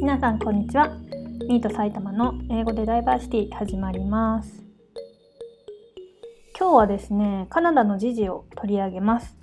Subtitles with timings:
[0.00, 0.96] 皆さんこんにちは。
[1.46, 4.64] ミート埼玉の英語でダイバーシティ始まります。
[6.58, 9.36] 今日はですねカナダの時事を取り上げます。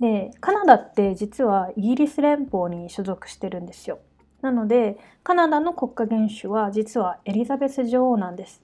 [0.00, 3.98] でカナダって実はイギリス連邦に所属してるんですよ。
[4.40, 8.62] なのでカナダの国家元首は実はエリザベス女王なんです。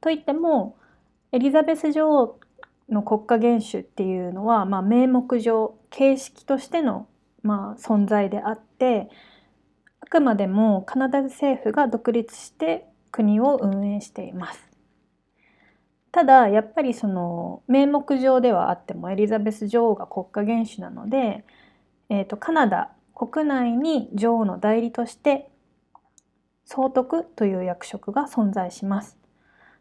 [0.00, 0.76] といっても
[1.30, 2.40] エリザベス女王
[2.88, 7.06] の国家元首っていうのは、まあ、名目上形式としての、
[7.44, 9.08] まあ、存在であって
[10.12, 14.60] くまでもカナダ政府が独立して国を運営しています。
[16.10, 21.46] ただやっぱりその名目上ではあってもエリザベス女王が国家元首なので、
[22.10, 25.48] えーと、カナダ国内に女王の代理として
[26.66, 29.16] 総督という役職が存在します。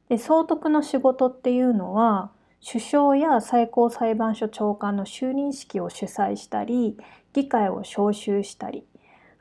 [0.07, 2.31] で総督の仕事っていうのは
[2.65, 6.95] 首相や最高裁判所長官の就任式を主催したり
[7.33, 8.85] 議会を招集したり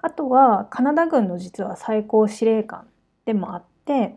[0.03, 2.87] あとはカナダ軍の実は最高司令官
[3.25, 4.17] でもあって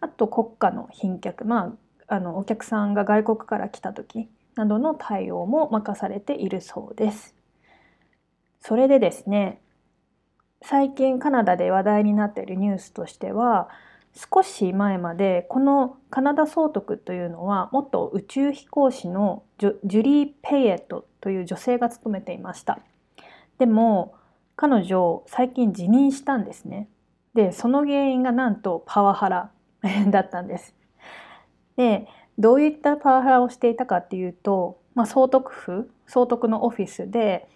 [0.00, 1.74] あと国家の賓客ま
[2.08, 7.34] ああのお客さんが外国から来た時などの対応も任されているそうです。
[8.60, 9.60] それでですね
[10.62, 13.68] 最近カナダで話題になっているニュースとしては
[14.14, 22.80] 少し前までこのカナダ総督というのは元宇宙飛行士のジュリー・ペイエットという女性が務めていました
[23.58, 24.14] でも
[24.56, 26.88] 彼女最近辞任したんですね。
[27.34, 29.50] でその原因がなんとパワハラ
[30.10, 30.74] だったんです。
[31.76, 37.48] でどういったパワハラをしていたかっていうと、まあ、総督府総督のオフィスで、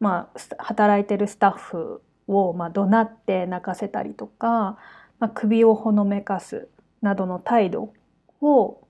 [0.00, 4.78] まあ、働いてるスタッフを、まあ、怒鳴って泣かせたりとか
[5.24, 6.68] まあ、首をほのめかす
[7.00, 7.94] などの態度
[8.42, 8.86] を、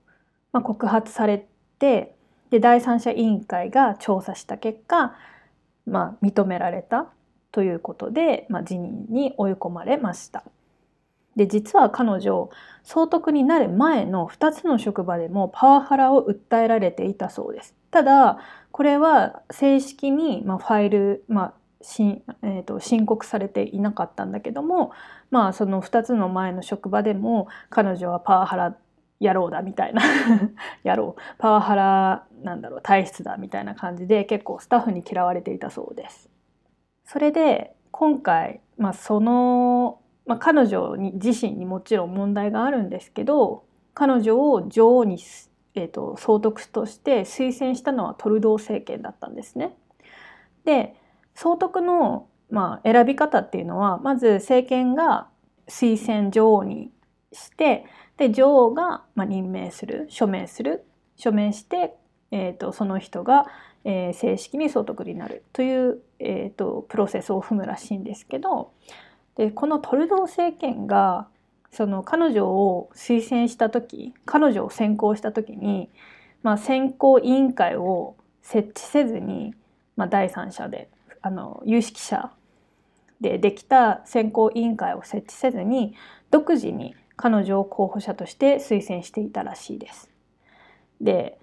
[0.51, 1.47] まあ、告発され
[1.79, 2.15] て
[2.49, 5.15] で第三者委員会が調査した結果、
[5.85, 7.07] まあ、認められた。
[7.55, 10.43] ということで、まあ、辞任に追い込まれました。
[11.37, 12.49] で実は彼女
[12.83, 17.73] 総督になる前の2つの職場でもパワハラを訴えられていたそうです。
[17.91, 18.39] ただ
[18.73, 24.91] これは正式に、まあ、ファイル、まあ、し、えーと、申告されていなかったんだけども
[25.31, 28.75] まあその2つの前の職場でも彼女はパワハラ
[29.21, 30.01] 野郎だみたいな
[30.83, 36.34] 野郎パワハラなんだろう体質だみたいな感じで結構スタッフに嫌われていたそうです。
[37.05, 45.19] それで今回、まあ、その、まあ、彼女に自身にもちろん問題があるんですけど彼女を女王に、
[45.75, 49.75] えーと総督として推薦したのはトルドー政権だったんですね。
[50.65, 50.95] で
[51.35, 55.27] 総督の、まあ、選び方っていうのはまず政権が
[55.67, 56.91] 推薦女王に
[57.31, 57.85] して
[58.17, 60.85] で女王が、まあ、任命する署名する
[61.15, 61.95] 署名して、
[62.31, 63.45] えーと、その人が、
[63.83, 68.71] えー、正式に総督になるという、えーと、プロセスを踏むらしいんですけど
[69.35, 71.27] でこのトルドー政権が
[71.71, 75.89] その彼女を推薦した時彼女を選考した時に、
[76.41, 79.53] まあ、選考委員会を設置せずに、
[79.97, 80.89] まあ、第三者で
[81.21, 82.31] あの有識者
[83.19, 85.95] でできた選考委員会を設置せずに
[86.31, 90.09] 独自に彼女を候補者として推薦していたらしいです。
[91.01, 91.37] で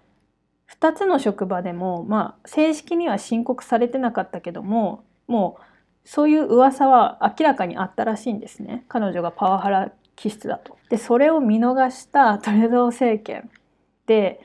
[0.81, 5.63] 2つの職場でも、まあ、正式には申告されてなかったけどももう
[6.05, 10.77] そういう噂は明らかにあったらしいんですね彼女がパワハラ気質だと。
[10.91, 13.51] でそれを見逃したトレドー政権
[14.07, 14.41] で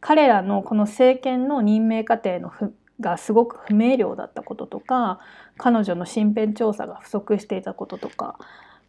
[0.00, 2.52] 彼らのこの政権の任命過程の
[3.00, 5.20] がすごく不明瞭だったこととか
[5.56, 8.38] 彼女の身辺調査が不足していたこととか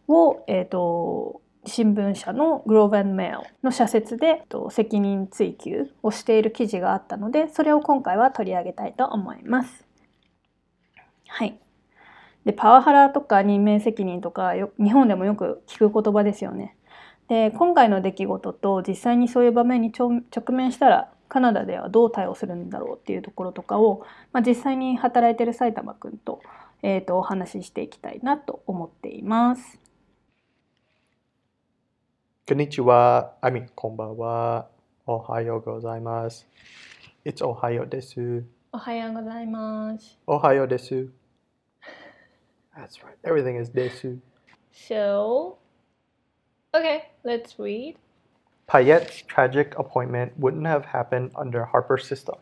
[0.08, 9.86] を、えーと、新聞社のグローブメールの社説で責任追及をしている記事があったのでそれを今回は取り上げたいと思います。
[11.28, 11.60] はい、
[12.46, 16.76] でパワハラとか任命責任とか日本でもよく聞く言葉ですよね。
[17.28, 26.42] で今回の出来事と実際にそういう場面に直面したらカナダではどう対応するんだろうっていうところとかを、まあ、実際に働いてる埼玉くんと,、
[26.82, 29.87] えー、とお話ししていきたいなと思っています。
[32.48, 34.66] Konnichiwa, I mean konbanwa,
[35.06, 36.46] ohayo gozaimasu.
[37.26, 38.46] It's ohayo desu.
[38.74, 40.16] Ohayo gozaimasu.
[40.30, 41.10] Ohayo desu.
[42.78, 43.18] That's right.
[43.26, 44.20] Everything is desu.
[44.72, 45.58] So,
[46.74, 47.98] okay, let's read.
[48.68, 52.36] Payette's tragic appointment wouldn't have happened under Harper's system.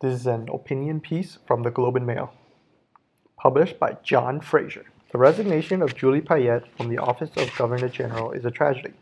[0.00, 2.32] This is an opinion piece from the Globe and Mail,
[3.38, 4.84] published by John Fraser.
[5.12, 8.92] The resignation of Julie Payette from the office of Governor General is a tragedy.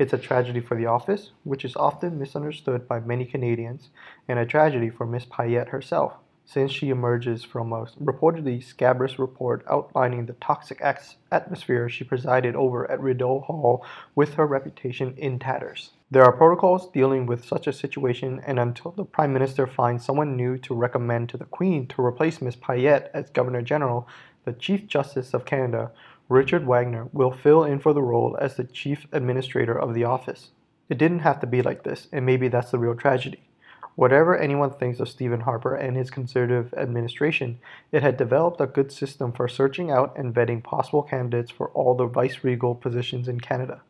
[0.00, 3.90] It's a tragedy for the office, which is often misunderstood by many Canadians,
[4.28, 6.14] and a tragedy for Miss Payette herself,
[6.46, 10.80] since she emerges from a reportedly scabrous report outlining the toxic
[11.30, 15.90] atmosphere she presided over at Rideau Hall with her reputation in tatters.
[16.10, 20.34] There are protocols dealing with such a situation, and until the Prime Minister finds someone
[20.34, 24.08] new to recommend to the Queen to replace Miss Payette as Governor General,
[24.46, 25.92] the Chief Justice of Canada,
[26.30, 30.50] Richard Wagner, will fill in for the role as the Chief Administrator of the office.
[30.88, 33.48] It didn't have to be like this, and maybe that's the real tragedy.
[33.96, 37.58] Whatever anyone thinks of Stephen Harper and his conservative administration,
[37.90, 41.96] it had developed a good system for searching out and vetting possible candidates for all
[41.96, 43.80] the vice-regal positions in Canada,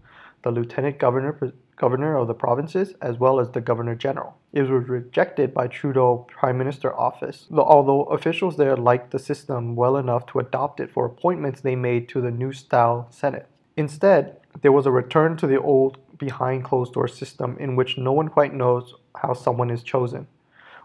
[0.43, 1.39] the lieutenant governor,
[1.81, 4.37] governor of the provinces, as well as the governor general.
[4.53, 9.97] It was rejected by Trudeau Prime Minister office, although officials there liked the system well
[9.97, 13.47] enough to adopt it for appointments they made to the new style Senate.
[13.79, 18.13] Instead, there was a return to the old behind closed door system in which no
[18.13, 20.27] one quite knows how someone is chosen.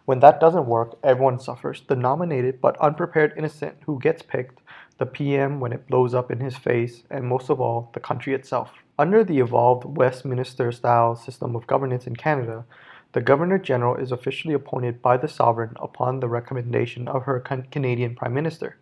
[0.06, 1.82] When that doesn't work, everyone suffers.
[1.86, 4.62] The nominated but unprepared innocent who gets picked,
[4.98, 8.34] the PM when it blows up in his face, and most of all, the country
[8.34, 8.72] itself.
[8.98, 12.64] Under the evolved Westminster style system of governance in Canada,
[13.12, 18.16] the Governor General is officially appointed by the Sovereign upon the recommendation of her Canadian
[18.16, 18.78] Prime Minister.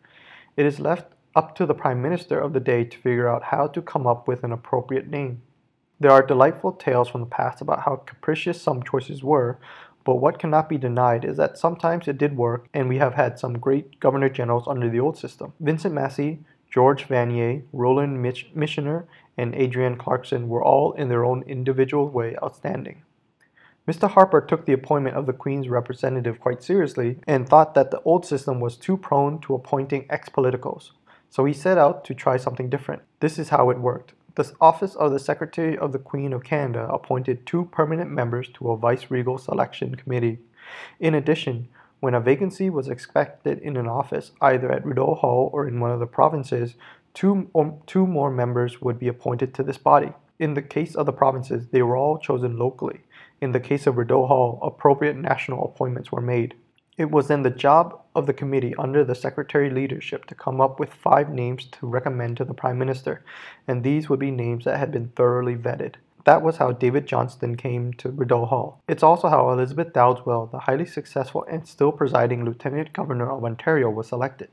[0.56, 3.66] It is left up to the Prime Minister of the day to figure out how
[3.68, 5.42] to come up with an appropriate name.
[6.00, 9.58] There are delightful tales from the past about how capricious some choices were,
[10.04, 13.40] but what cannot be denied is that sometimes it did work, and we have had
[13.40, 15.54] some great Governor Generals under the old system.
[15.60, 16.40] Vincent Massey,
[16.74, 19.06] George Vanier, Roland Mich- Michener,
[19.38, 23.04] and Adrienne Clarkson were all in their own individual way outstanding.
[23.88, 24.10] Mr.
[24.10, 28.26] Harper took the appointment of the Queen's representative quite seriously and thought that the old
[28.26, 30.90] system was too prone to appointing ex politicos.
[31.30, 33.04] So he set out to try something different.
[33.20, 34.14] This is how it worked.
[34.34, 38.72] The office of the Secretary of the Queen of Canada appointed two permanent members to
[38.72, 40.40] a vice-regal selection committee.
[41.00, 41.68] In addition,
[42.04, 45.90] when a vacancy was expected in an office, either at Rideau Hall or in one
[45.90, 46.76] of the provinces,
[47.14, 50.12] two, or two more members would be appointed to this body.
[50.38, 53.06] In the case of the provinces, they were all chosen locally.
[53.40, 56.56] In the case of Rideau Hall, appropriate national appointments were made.
[56.98, 60.82] It was then the job of the committee under the secretary leadership to come up
[60.82, 63.24] with five names to recommend to the prime minister,
[63.66, 65.96] and these would be names that had been thoroughly vetted.
[66.26, 68.82] That was how David Johnston came to Rideau Hall.
[68.88, 73.90] It's also how Elizabeth Dowdeswell, the highly successful and still presiding Lieutenant Governor of Ontario,
[73.90, 74.50] was selected.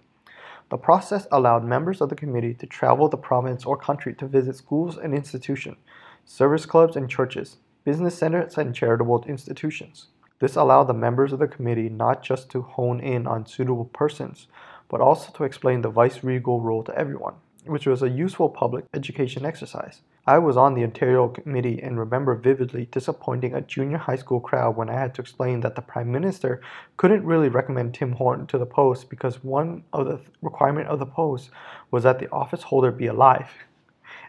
[0.71, 4.57] The process allowed members of the committee to travel the province or country to visit
[4.57, 5.77] schools and institutions,
[6.25, 10.09] service clubs and churches, business centers and charitable institutions.
[10.41, 14.49] This allowed the members of the committee not just to hone in on suitable persons,
[14.89, 17.35] but also to explain the vice-regal role to everyone,
[17.65, 20.01] which was a useful public education exercise.
[20.31, 24.77] I was on the Ontario committee and remember vividly disappointing a junior high school crowd
[24.77, 26.61] when I had to explain that the Prime Minister
[26.99, 31.05] couldn't really recommend Tim Horton to the post because one of the requirement of the
[31.05, 31.51] post
[31.91, 33.51] was that the office holder be alive.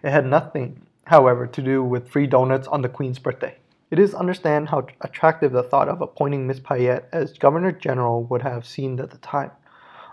[0.01, 3.55] It had nothing, however, to do with free donuts on the Queen's birthday.
[3.91, 8.41] It is understand how attractive the thought of appointing Miss Payette as Governor General would
[8.41, 9.51] have seemed at the time.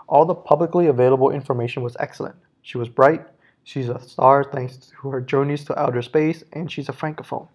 [0.07, 2.35] All the publicly available information was excellent.
[2.61, 3.25] She was bright,
[3.69, 7.47] she's a star thanks to her journeys to outer space, and she's a francophone.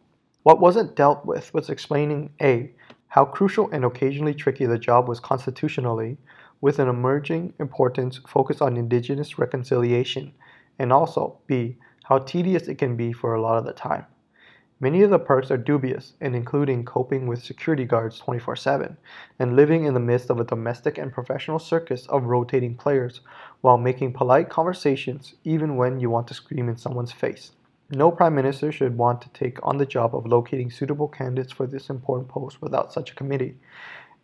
[0.44, 2.70] What wasn't dealt with was explaining A.
[3.08, 6.16] How crucial and occasionally tricky the job was constitutionally,
[6.60, 10.32] with an emerging importance focused on Indigenous reconciliation,
[10.78, 11.78] and also B.
[12.04, 14.06] How tedious it can be for a lot of the time.
[14.84, 18.98] Many of the perks are dubious, and including coping with security guards 24 7
[19.38, 23.22] and living in the midst of a domestic and professional circus of rotating players
[23.62, 27.52] while making polite conversations even when you want to scream in someone's face.
[27.88, 31.66] No Prime Minister should want to take on the job of locating suitable candidates for
[31.66, 33.56] this important post without such a committee.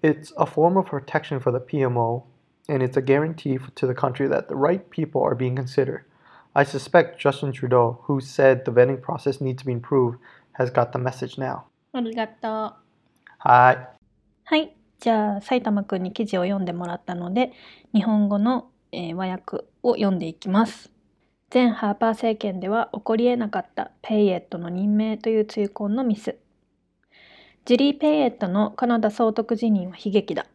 [0.03, 2.25] It's a form of protection for the PMO,
[2.69, 6.05] and it's a guarantee to the country that the right people are being considered.
[6.53, 10.19] I suspect Justin Trudeau, who said the vetting process needs to be improved,
[10.55, 11.63] has got the message now.
[11.93, 12.75] ありがとう。
[13.39, 13.89] はい。
[14.45, 14.77] はい。
[14.99, 17.53] じゃあ、埼玉くんに記事を読んでもらったので、
[17.95, 20.93] 日本語の、えー、和訳を読んでいきます。
[21.53, 26.37] 前ハーパー政権では起こり得なかったペイエットの任命という追婚のミス。
[27.65, 30.47] ジリー・ペイエットのカナダ総督辞任は悲劇だ。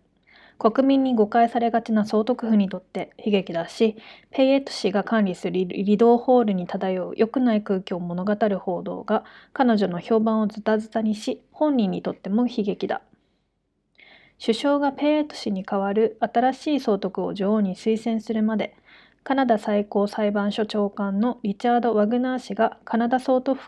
[0.57, 3.97] 国民に誤解されがちな総督府にとって悲劇だし、
[4.31, 13.01] ペイエット氏が管理するリドホールに漂う良くない空気を物語る報道が彼女の評判をズタズタにし、本人にとっても悲劇だ。
[14.39, 18.75] 首相がペイエット氏に代わる新しい総督を女王に推薦するまで、
[19.23, 23.59] カナダ最高裁判所長官のリチャード・ワグナー氏がカナダ総督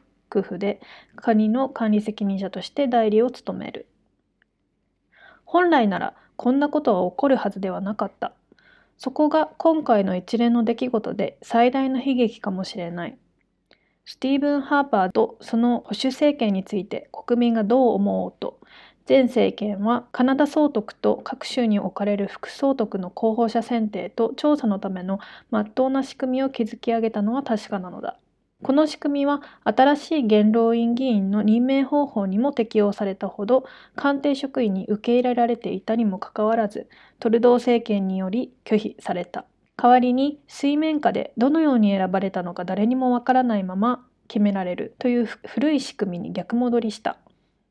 [0.42, 0.80] 府で
[1.16, 3.88] 国の管理責任者として代理を務める。
[5.46, 8.32] 本来ならこんなことは起こるはずではなかった。
[8.98, 13.18] そこが今回の一連の出来事で最大の悲劇かもしれない。
[14.06, 18.60] スティーブン・ハーパーとその保守政権について国民がどう思おうと。
[19.10, 28.20] 前政権はカナダ総督と各州に置かれる副総督の候補者選定と調査のための真っ当な仕組みを築き上げたのは確かなのだ。
[28.64, 39.46] この仕組みは新しい元老院議員の任命方法にも適用されたほど官邸職員に受け入れられていたにもかかわらずトルドー政権により拒否された。
[39.78, 47.20] 代わりに水面下でどのように選ばれたのか誰にもわからないまま決められるという古い仕組みに逆戻りした。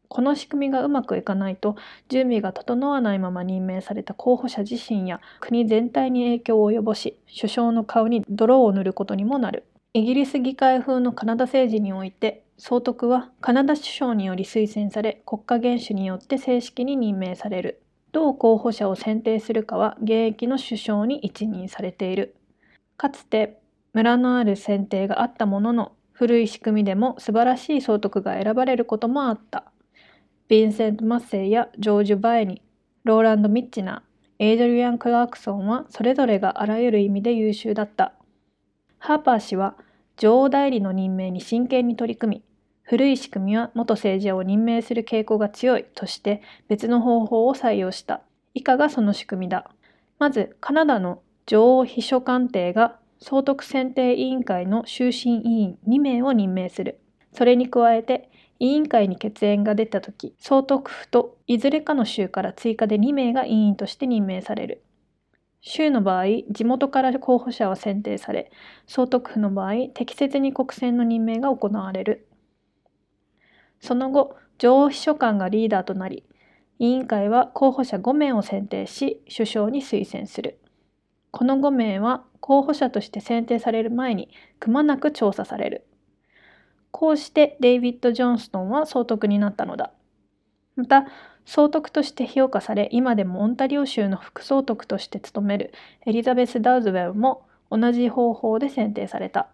[0.06, 1.74] この仕組みがうまくいかないと
[2.08, 9.64] 準備が整わないまま任命された候補者自身や国全体に影響を及ぼし首相の顔に泥を塗ることにもなる
[9.96, 17.80] イギリス議会風のカナダ政治において総督はカナダ首相により推薦され国家元首によって正式に任命される
[18.12, 22.36] 同候補者を選定するかは現役の首相に一任されている。
[22.98, 23.58] かつて
[23.94, 29.64] 村のある選定があったものの古い仕組みでも素晴らしい総督が選ばれることもあった。
[30.50, 32.60] ヴィンセント・マッセイやジョージュ・バエニ、
[33.04, 38.12] ローランド・ミッチナー、エイドリアン・クラークソンはそれぞれがあらゆる意味で優秀だった。
[38.98, 39.76] ハーパー氏は
[40.18, 42.42] 女王代理の任命に真剣に取り組み、
[42.82, 48.22] 古い仕組みは元政治家を任命する傾向が強いとして別の方法を採用した。
[48.54, 49.70] 以下がその仕組みだ。
[50.18, 56.98] まず、カナダの女王秘書官邸が総督選定委員会の終身委員2名を任命する。
[57.32, 64.82] それに加えて、委員会に血縁が出た時、総督府といずれかの州から追加で2名が委員として任命される。
[65.68, 68.52] 州の場合、地元から候補者は選定され、
[68.86, 72.28] 総督府の場合、適切に国選の任命が行われる。
[73.80, 76.24] その後、女王秘書官がリーダーとなり、
[76.78, 80.60] 委員会は候補者5名を選定し、首相に推薦する。
[81.32, 84.30] この5名は候補者として選定される前に
[84.60, 85.86] くまなく調査される。
[86.92, 89.92] こうしてデイビッド・ジョンストンは総督になったのだ。
[90.76, 91.06] また、
[91.46, 95.72] 総督として評価され、今でもオンタリオ州の副総督として務める
[96.04, 99.48] エリザベス・ダウズウェルも同じ方法で選定された。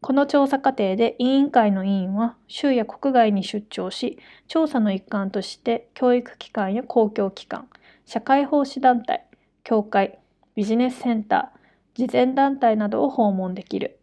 [0.00, 7.68] この調査過程で委員会の委員は州や国外に出張し、調査の一環として教育機関や公共機関、
[8.06, 9.26] 社会奉仕団体、
[9.62, 10.18] 教会、
[10.54, 11.58] ビジネスセンター、
[11.94, 13.98] 慈善団体などを訪問できる。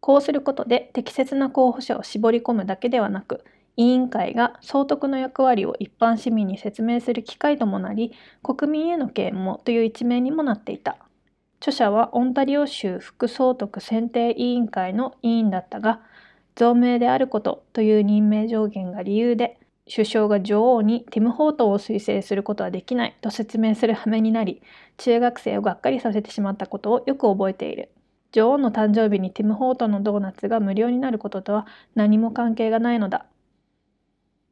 [0.00, 3.42] こうすることで適切な候補者を絞り込むだけではなく、
[3.78, 10.98] 委員会が総督の役割を一般市民に説明する機会ともなり、国民への啓蒙という一面にもなっていた。
[11.60, 16.00] 著者はオンタリオ州副総督選定委員会の委員だったが、
[16.56, 24.60] 増命であることという任命上限が理由で、首相が女王にティム・ホートを推薦することはできないと説明する羽目になり、
[24.96, 27.90] 中学生をがっかりさせてしまったことをよく覚えている。
[28.32, 33.26] 女王の誕生日にティム・ホートのドーナツが無料になることとは何も関係がないのだ。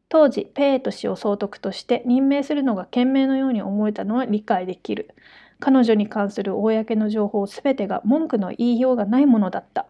[0.09, 5.15] 当時、ペート氏を総督として任命するのが賢明のように思えたのは理解できる。
[5.59, 9.87] 彼女に関する公の情報すべてが文句の言いようがないものだった。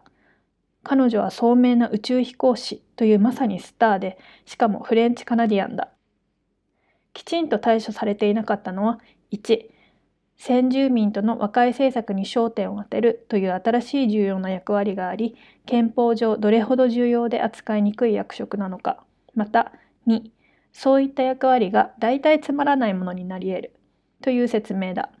[0.83, 5.89] 彼女は聡明な宇宙飛行士というまさにスターで、しかもフレンチカナディアンだ。
[7.13, 8.99] きちんと対処されていなかったのは、
[9.31, 9.69] 1、
[10.37, 19.03] 先住民との和解政策に焦点を当てるという新しい重要な役割があり、憲法上どれほど重要で扱いにくい役職なのか。
[19.35, 19.73] また、
[20.07, 20.31] 2、
[20.71, 23.75] そういった役割が大体つまらないものになり得る
[24.21, 25.11] という説明だ。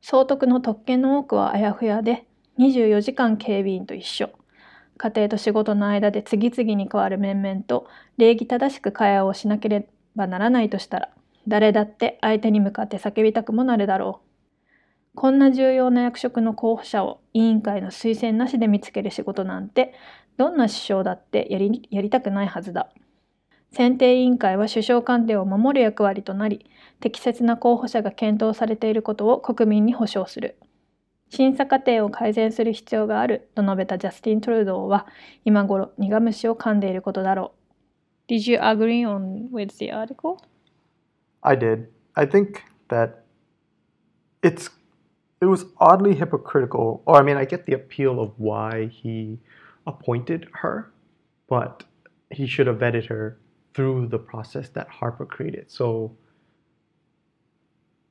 [0.00, 2.26] 総督の特権の多くはあやふやで、
[2.58, 4.30] 24時間警備員と一緒。
[4.96, 11.10] 家庭と仕事の間で次々に変わる面々と礼儀正しく会話をしなければならないとしたら、
[11.46, 14.28] 誰だって相手に向かって叫びたくもなるだろう。
[15.14, 19.94] こんな重要な役職の候補者を委員会の推薦なしで見つける仕事なんて、
[20.36, 22.90] どんな首相だってやりやりたくないはずだ。
[23.72, 26.64] 選定委員会は首相官邸を守る役割となり、
[27.00, 30.56] 適切な候補者が検討されていることを国民に保証する。
[31.30, 35.06] 審査過程を改善する必要があると述べたジャスティン・トルドーは
[35.44, 37.52] 今頃苦虫を噛んでいることだろ
[38.28, 38.32] う。
[38.32, 40.38] Did you agree on with the article?
[41.42, 41.88] I did.
[42.14, 43.22] I think that
[44.42, 44.70] it's
[45.40, 47.02] it was oddly hypocritical.
[47.04, 49.38] Or I mean, I get the appeal of why he
[49.86, 50.90] appointed her,
[51.48, 51.84] but
[52.30, 53.38] he should have vetted her
[53.78, 55.70] through the process that Harper created.
[55.70, 56.16] So,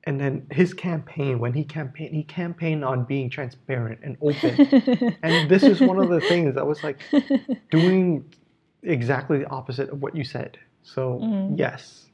[0.05, 5.17] and then his campaign, when he campaigned, he campaigned on being transparent and open.
[5.23, 7.01] and this is one of the things that was like
[7.69, 8.33] doing
[8.81, 10.57] exactly the opposite of what you said.
[10.83, 11.59] So, mm.
[11.59, 12.05] yes,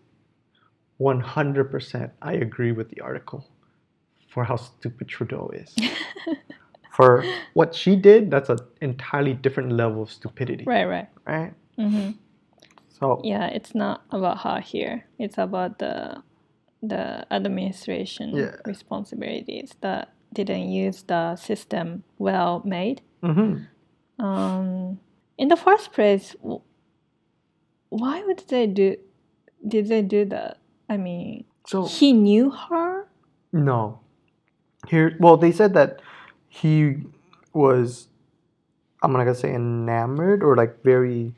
[1.00, 3.48] 100% I agree with the article
[4.30, 5.76] for how stupid Trudeau is.
[6.92, 11.08] for what she did, that's an entirely different level of stupidity, Right, right.
[11.28, 11.54] right?
[11.78, 12.14] hmm
[13.04, 15.04] So, Yeah, it's not about her here.
[15.20, 16.24] It's about the
[16.82, 18.56] the administration Yeah.
[18.66, 23.02] responsibilities that didn't use the system well made.
[23.24, 23.68] mhm.
[24.20, 25.00] Um,
[25.38, 26.36] in the first place,
[27.90, 28.96] why would they do?
[29.68, 30.58] Did they do that?
[30.90, 33.08] I mean, so he knew her.
[33.54, 34.00] No.
[34.88, 36.02] Here, well, they said that
[36.50, 37.04] he
[37.54, 38.08] was,
[39.02, 41.34] I'm not gonna say enamored or like very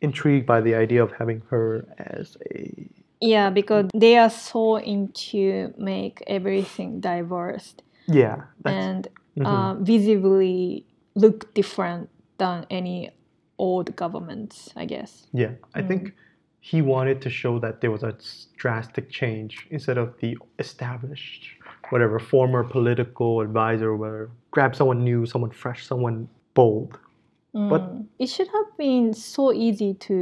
[0.00, 2.88] intrigued by the idea of having her as a.
[3.20, 7.74] Yeah, because they are so into make everything diverse
[8.06, 8.42] Yeah.
[8.64, 9.46] And mhm.
[9.46, 13.10] uh, visibly look different than any
[13.58, 15.26] old governments, I guess.
[15.32, 15.52] yeah.
[15.74, 16.12] I think
[16.60, 18.14] he wanted to show that there was a
[18.56, 21.46] drastic change instead of the established,
[21.90, 24.30] whatever, former political advisor or whatever.
[24.50, 26.98] Grab someone new, someone fresh, someone bold.
[27.56, 28.04] But- Mm.
[28.18, 30.16] it should have been so easy to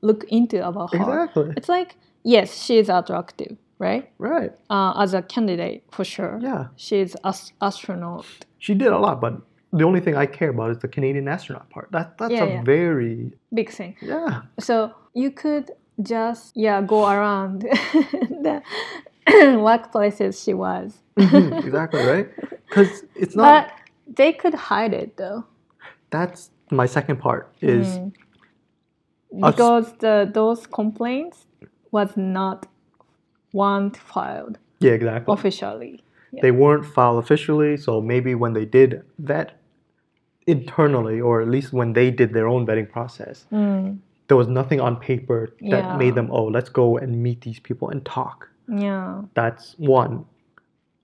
[0.00, 0.98] look into about her.
[1.00, 1.52] Exactly.
[1.58, 4.04] It's like yes, she is attractive, right?
[4.18, 4.52] Right.
[4.70, 6.38] Uh, as a candidate for sure.
[6.40, 6.62] Yeah.
[6.76, 8.24] She's as astronaut.
[8.58, 9.34] She did a lot, but
[9.78, 11.88] the only thing I care about is the Canadian astronaut part.
[11.92, 12.62] That that's Yeah, a yeah.
[12.62, 13.92] very Big thing.
[14.00, 14.42] yeah.
[14.58, 14.74] So
[15.22, 15.66] you could
[16.14, 17.60] just yeah go around
[18.46, 18.62] the
[19.70, 20.88] workplaces she was.
[21.18, 22.28] Mhm, exactly right.
[22.68, 23.44] Because it's not.
[23.46, 25.44] But they could hide it though.
[26.10, 28.12] that's my second part is Mm.
[29.46, 31.46] Because the those complaints
[31.92, 32.66] was not
[33.52, 35.32] one filed yeah exactly.
[35.32, 36.02] officially.
[36.42, 39.52] They weren't filed officially, so maybe when they did vet
[40.46, 43.98] internally, or at least when they did their own vetting process, Mm.
[44.28, 45.40] there was nothing on paper
[45.72, 45.96] that Yeah.
[45.96, 48.48] made them oh let's go and meet these people and talk.
[48.68, 49.22] Yeah.
[49.34, 50.24] That's one.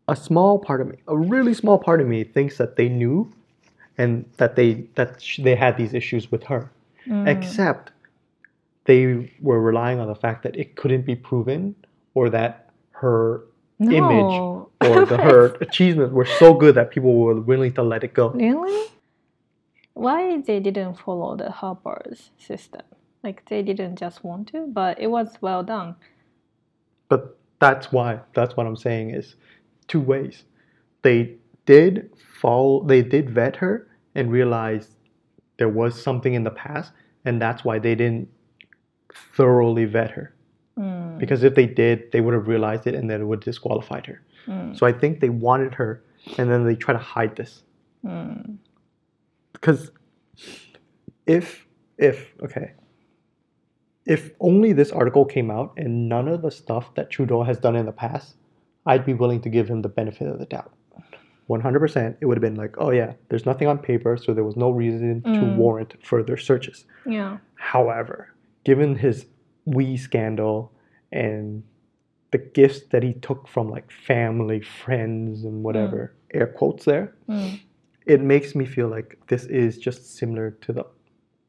[0.09, 3.31] A small part of me, a really small part of me, thinks that they knew,
[3.99, 6.71] and that they that sh- they had these issues with her.
[7.07, 7.27] Mm.
[7.27, 7.93] Except
[8.85, 11.75] they were relying on the fact that it couldn't be proven,
[12.15, 13.43] or that her
[13.81, 14.41] image
[14.81, 18.31] or the, her achievements were so good that people were willing to let it go.
[18.31, 18.91] Really?
[19.95, 22.83] Why they didn't follow the Harper's system?
[23.23, 25.97] Like they didn't just want to, but it was well done.
[27.09, 28.21] But that's why.
[28.35, 29.37] That's what I'm saying is
[29.89, 30.45] two ways.
[31.03, 32.85] They did follow.
[32.85, 34.95] They did vet her and realized
[35.59, 36.93] there was something in the past,
[37.25, 38.29] and that's why they didn't
[39.35, 40.35] thoroughly vet her.
[40.79, 41.19] Mm.
[41.19, 44.07] Because if they did, they would have realized it, and then it would have disqualified
[44.07, 44.23] her.
[44.47, 44.79] Mm.
[44.79, 46.03] So I think they wanted her,
[46.39, 47.63] and then they try to hide this.
[48.05, 48.59] Mm.
[49.53, 49.91] because
[51.27, 51.67] if
[51.99, 52.75] if okay
[54.05, 57.75] if only this article came out and none of the stuff that Trudeau has done
[57.75, 58.37] in the past,
[58.87, 60.73] I'd be willing to give him the benefit of the doubt.
[61.49, 64.57] 100%, it would have been like, oh yeah, there's nothing on paper, so there was
[64.57, 65.57] no reason to Mm.
[65.57, 66.85] warrant further searches.
[67.07, 67.39] Yeah.
[67.55, 68.33] However,
[68.65, 69.27] given his
[69.69, 70.73] Wii scandal
[71.13, 71.63] and
[72.33, 77.61] the gifts that he took from like family, friends, and whatever, air quotes there, Mm.
[78.07, 80.85] it makes me feel like this is just similar to the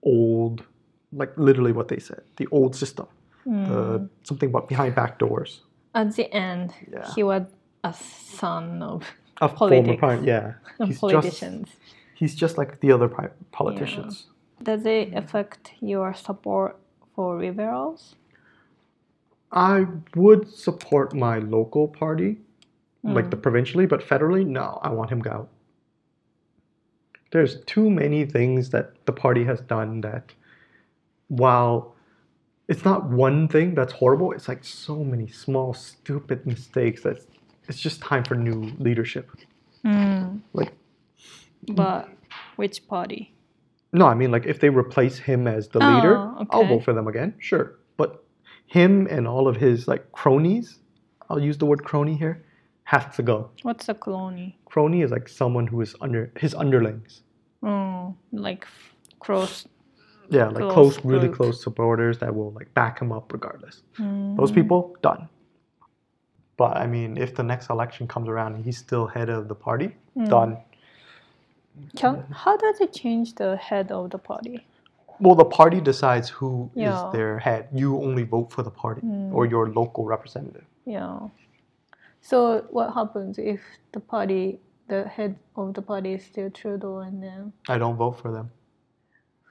[0.03, 0.63] old,
[1.11, 3.07] like literally what they said, the old system,
[3.47, 3.67] Mm.
[3.67, 5.61] the something about behind back doors.
[5.95, 7.07] At the end, Yeah.
[7.15, 7.43] he was
[7.83, 9.03] a son of,
[9.39, 9.99] Former Politics.
[9.99, 11.69] prime, yeah, of he's just politicians.
[12.15, 14.27] he's just like the other pri- politicians.
[14.63, 16.77] Does it affect your support
[17.15, 18.15] for liberals?
[19.51, 22.37] I would support my local party,
[23.03, 23.29] like Mm.
[23.31, 25.49] the provincially, but federally, no, I want him out.
[27.31, 30.33] There's too many things that the party has done that,
[31.27, 31.95] while
[32.67, 37.17] it's not one thing that's horrible, it's like so many small, stupid mistakes that
[37.67, 39.29] it's just time for new leadership.
[39.85, 40.41] Mm.
[40.53, 40.73] Like,
[41.67, 42.09] But
[42.55, 43.33] which party?
[43.93, 46.17] no, I mean, like if they replace him as the Oh, leader,
[46.51, 47.75] I'll vote for them again, sure.
[47.97, 48.23] But
[48.65, 50.79] him and all of his like cronies,
[51.29, 52.43] I'll use the word crony here,
[52.83, 53.49] have to go.
[53.63, 54.57] What's a crony?
[54.65, 57.21] crony is like someone who is under his underlings.
[57.63, 58.67] Oh, like
[59.19, 59.65] close.
[60.29, 61.37] Yeah, like Close close, really group.
[61.37, 63.81] close supporters that will like back him up regardless.
[63.97, 64.35] Mm.
[64.35, 65.29] Those people done.
[66.57, 69.55] But I mean, if the next election comes around and he's still head of the
[69.55, 70.29] party, Mm.
[70.29, 70.57] done.
[71.95, 74.65] Can, how does it change the head of the party?
[75.19, 77.09] Well, the party decides who is Yeah.
[77.13, 77.67] their head.
[77.71, 79.31] You only vote for the party Mm.
[79.33, 80.65] or your local representative.
[80.85, 81.19] Yeah.
[82.21, 87.21] So what happens if the party, the head of the party is still Trudeau, and
[87.21, 88.49] then I don't vote for them.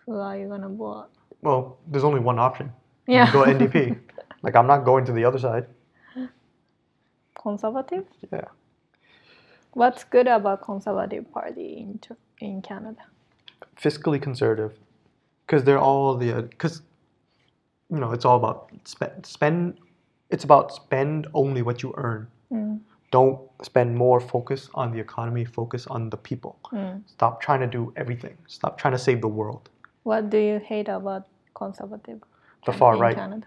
[0.04, 1.08] who are you gonna vote?
[1.42, 2.72] Well, there's only one option.
[3.06, 3.32] Yeah.
[3.32, 3.98] Go NDP.
[4.42, 5.66] like I'm not going to the other side.
[7.46, 8.04] Conservative?
[8.32, 8.50] Yeah.
[9.80, 11.90] What's good about conservative party in
[12.46, 13.02] in Canada?
[13.84, 14.72] Fiscally conservative,
[15.42, 16.74] because they're all the because
[17.94, 18.58] you know it's all about
[18.94, 19.60] spend spend.
[20.34, 22.22] It's about spend only what you earn.
[22.52, 22.80] Mm.
[23.16, 24.18] Don't spend more.
[24.36, 25.44] Focus on the economy.
[25.60, 26.54] Focus on the people.
[26.72, 27.02] Mm.
[27.16, 28.36] Stop trying to do everything.
[28.58, 29.64] Stop trying to save the world.
[30.02, 31.22] What do you hate about
[31.62, 32.20] conservative?
[32.66, 33.16] The far in right.
[33.22, 33.46] Canada?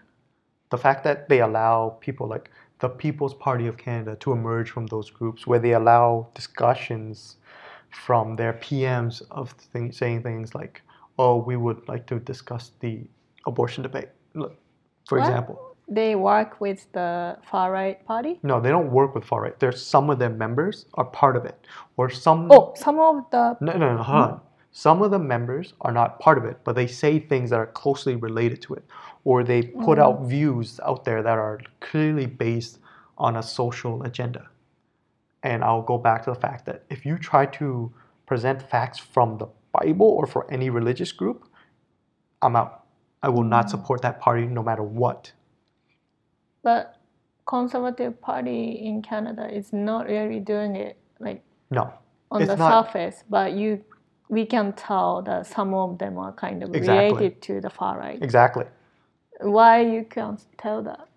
[0.69, 4.85] the fact that they allow people like the People's Party of Canada to emerge from
[4.87, 7.37] those groups, where they allow discussions
[7.89, 10.81] from their PMs of thing, saying things like,
[11.17, 13.07] "Oh, we would like to discuss the
[13.45, 14.55] abortion debate," Look,
[15.07, 15.27] for What?
[15.27, 15.65] example.
[15.91, 18.39] They work with the far right party.
[18.43, 19.59] No, they don't work with far right.
[19.59, 21.57] There's some of their members are part of it,
[21.97, 22.47] or some.
[22.51, 24.41] Oh, some of the No, no, no, hold on.
[24.85, 27.67] Some of the members are not part of it, but they say things that are
[27.67, 28.85] closely related to it,
[29.25, 30.29] or they put out mm.
[30.29, 32.79] views out there that are clearly based
[33.17, 34.47] on a social agenda.
[35.43, 37.91] And I'll go back to the fact that if you try to
[38.25, 41.43] present facts from the Bible or for any religious group,
[42.41, 42.85] I'm out.
[43.21, 43.71] I will not mm.
[43.71, 45.33] support that party no matter what.
[46.63, 46.95] but
[47.45, 51.91] conservative party in Canada is not really doing it like No,
[52.31, 53.83] on the not- surface, but you
[54.29, 57.07] we can tell that some of them are kind of Exactly.
[57.07, 58.21] related to the far right.
[58.21, 58.65] exactly.
[59.41, 61.07] Why you can't tell that?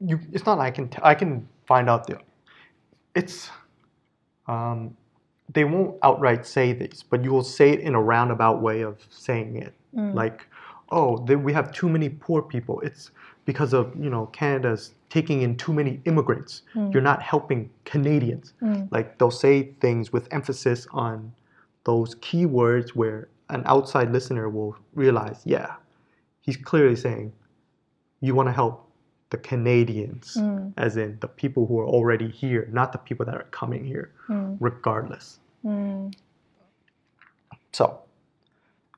[0.00, 2.18] you it's not like I can t- I can find out the
[3.14, 3.50] it's
[4.46, 4.96] um,
[5.52, 8.98] they won't outright say this, but you will say it in a roundabout way of
[9.10, 9.74] saying it.
[9.94, 10.14] Mm.
[10.14, 10.46] Like,
[10.90, 12.80] oh, th- we have too many poor people.
[12.80, 13.10] It's
[13.44, 16.62] because of you know Canada's taking in too many immigrants.
[16.74, 16.92] Mm.
[16.92, 18.54] You're not helping Canadians.
[18.62, 18.88] Mm.
[18.90, 21.32] Like they'll say things with emphasis on
[21.84, 25.74] those key words where an outside listener will realize, yeah,
[26.40, 27.32] he's clearly saying
[28.20, 28.90] you want to help
[29.30, 30.72] the Canadians, mm.
[30.76, 34.12] as in the people who are already here, not the people that are coming here,
[34.28, 34.56] mm.
[34.60, 35.40] regardless.
[35.64, 36.14] Mm.
[37.72, 38.00] So,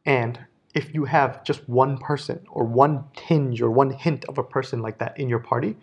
[0.04, 0.38] and
[0.74, 4.82] if you have just one person or one tinge or one hint of a person
[4.82, 5.74] like that in your party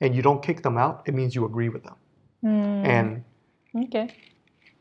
[0.00, 1.96] and you don't kick them out, it means you agree with them.
[2.44, 3.24] And
[3.74, 4.14] Okay.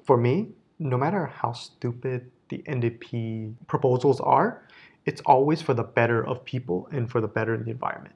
[0.03, 0.49] for me,
[0.79, 4.63] no matter how stupid the NDP proposals are,
[5.05, 8.13] it's always for the better of people and for the better of the environment.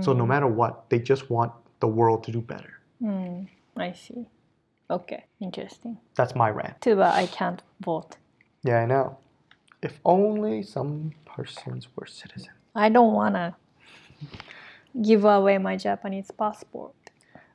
[0.00, 0.28] So no mm.
[0.28, 2.78] matter what, they just want the world to do better.
[3.02, 4.26] Mm, I see.
[4.88, 5.98] Okay, interesting.
[6.14, 6.80] That's my rant.
[6.80, 8.16] Too bad I can't vote.
[8.62, 9.18] Yeah, I know.
[9.82, 12.54] If only some persons were citizens.
[12.76, 13.56] I don't wanna
[15.00, 16.94] give away my Japanese passport.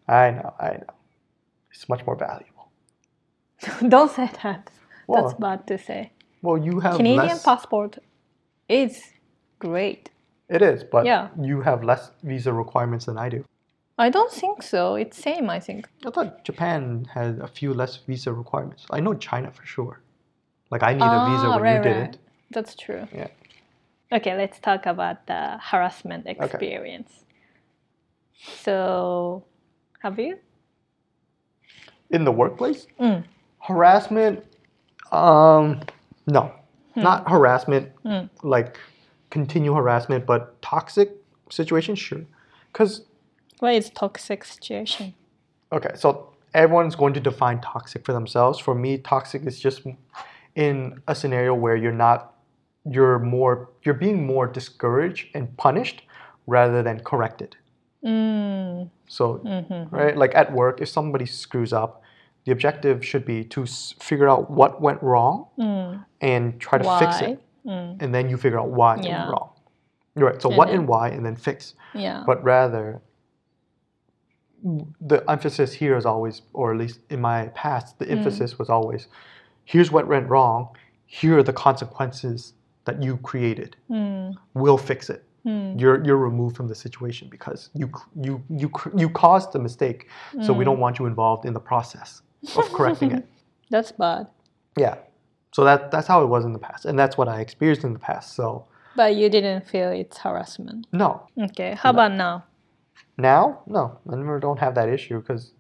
[0.05, 0.93] I know, I know.
[1.71, 2.56] It's much more valuable.
[3.87, 4.69] don't say that.
[5.07, 6.11] Well, That's bad to say.
[6.41, 7.43] well, you have Canadian less.
[7.43, 7.97] passport
[8.69, 9.01] is
[9.59, 10.09] great.
[10.49, 11.29] it is, but Yeah.
[11.41, 13.43] you have less visa requirements than I do.
[13.97, 14.95] I don't think so.
[14.95, 15.87] It's same, I think.
[16.05, 18.85] I thought Japan had a few less visa requirements.
[18.91, 20.01] I know China for sure.
[20.69, 22.17] Like I need a visa Ah, when right, you didn't.
[22.51, 23.07] That's true.
[23.13, 23.27] Yeah.
[24.11, 27.11] Okay, let's talk about the harassment experience.
[27.11, 27.23] Okay.
[28.63, 29.43] So,
[30.03, 30.37] have you?
[32.11, 33.23] In the workplace, Mm.
[33.67, 34.43] Harassment.
[35.11, 35.81] Um,
[36.25, 36.51] no,
[36.95, 37.03] Hmm.
[37.03, 37.91] not harassment.
[38.43, 38.77] Like
[39.29, 41.11] continue harassment, but toxic
[41.49, 42.21] situation, sure.
[42.71, 43.01] Because
[43.59, 45.13] What is toxic situation?
[45.71, 48.57] okay, so everyone's going to define toxic for themselves.
[48.59, 49.81] For me, toxic is just
[50.55, 52.35] in a scenario where you're not,
[52.89, 56.03] you're more, you're being more discouraged and punished
[56.47, 57.57] rather than corrected.
[58.03, 59.41] Mm, So,
[59.91, 62.01] right, like at work, if somebody screws up,
[62.47, 65.47] the objective should be to s- figure out what went wrong
[66.21, 67.27] and try to fix Why?
[67.27, 67.39] it.
[68.01, 69.49] And then you figure out why it went wrong.
[70.15, 71.75] Right, so And what then- and why, and then fix.
[71.93, 72.23] yeah.
[72.25, 73.01] But rather,
[75.01, 78.11] the emphasis here is always, or at least in my past, the Mm.
[78.17, 79.07] emphasis was always
[79.65, 80.69] here's what went wrong,
[81.05, 82.53] here are the consequences
[82.85, 83.75] that you created.
[83.89, 84.33] Mm.
[84.53, 85.23] We'll fix it.
[85.43, 87.89] You're you're removed from the situation because you
[88.25, 90.07] you you you caused the mistake,
[90.45, 90.57] so Mm.
[90.59, 92.21] we don't want you involved in the process
[92.55, 93.25] of correcting it.
[93.69, 94.27] That's bad.
[94.77, 94.95] Yeah,
[95.53, 97.93] so that that's how it was in the past, and that's what I experienced in
[97.93, 98.35] the past.
[98.35, 100.87] So But you didn't feel it's harassment.
[100.93, 102.45] no, Okay, how about now?
[103.17, 105.51] now no, I never don't have that issue because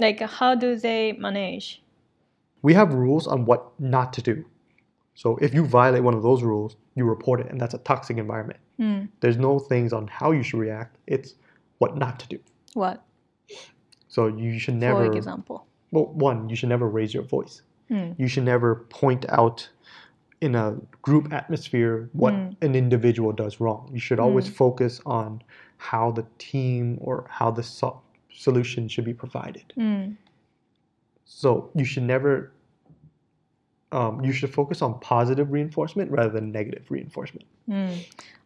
[0.00, 1.82] Like, how do they manage?
[2.62, 4.44] we have rules on what not to do.
[5.14, 8.16] So if you violate one of those rules, you report it, and that's a toxic
[8.18, 8.60] environment.
[8.80, 9.08] Mm.
[9.20, 10.96] There's no things on how you should react.
[11.06, 11.34] It's
[11.78, 12.38] what not to do.
[12.74, 13.02] What,
[14.08, 15.04] So you should never.
[15.06, 15.66] for example?
[15.92, 17.62] well, one, you should never raise your voice.
[17.90, 18.18] Mm.
[18.18, 19.68] You should never point out
[20.40, 22.56] in a group atmosphere what mm.
[22.62, 23.88] an individual does wrong.
[23.92, 24.54] You should always mm.
[24.54, 25.42] focus on
[25.76, 28.02] how the team or how the so-
[28.32, 29.72] solution should be provided.
[29.74, 30.12] Hmm.
[31.24, 32.52] So you should never.
[33.90, 37.46] Um, you should focus on positive reinforcement rather than negative reinforcement.
[37.68, 37.94] Hmm.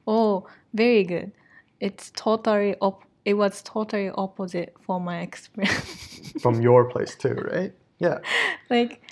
[0.07, 1.31] Oh, very good.
[1.79, 6.33] It's totally op- it was totally opposite for my experience.
[6.41, 7.73] From your place too, right?
[7.99, 8.19] Yeah.
[8.71, 9.03] like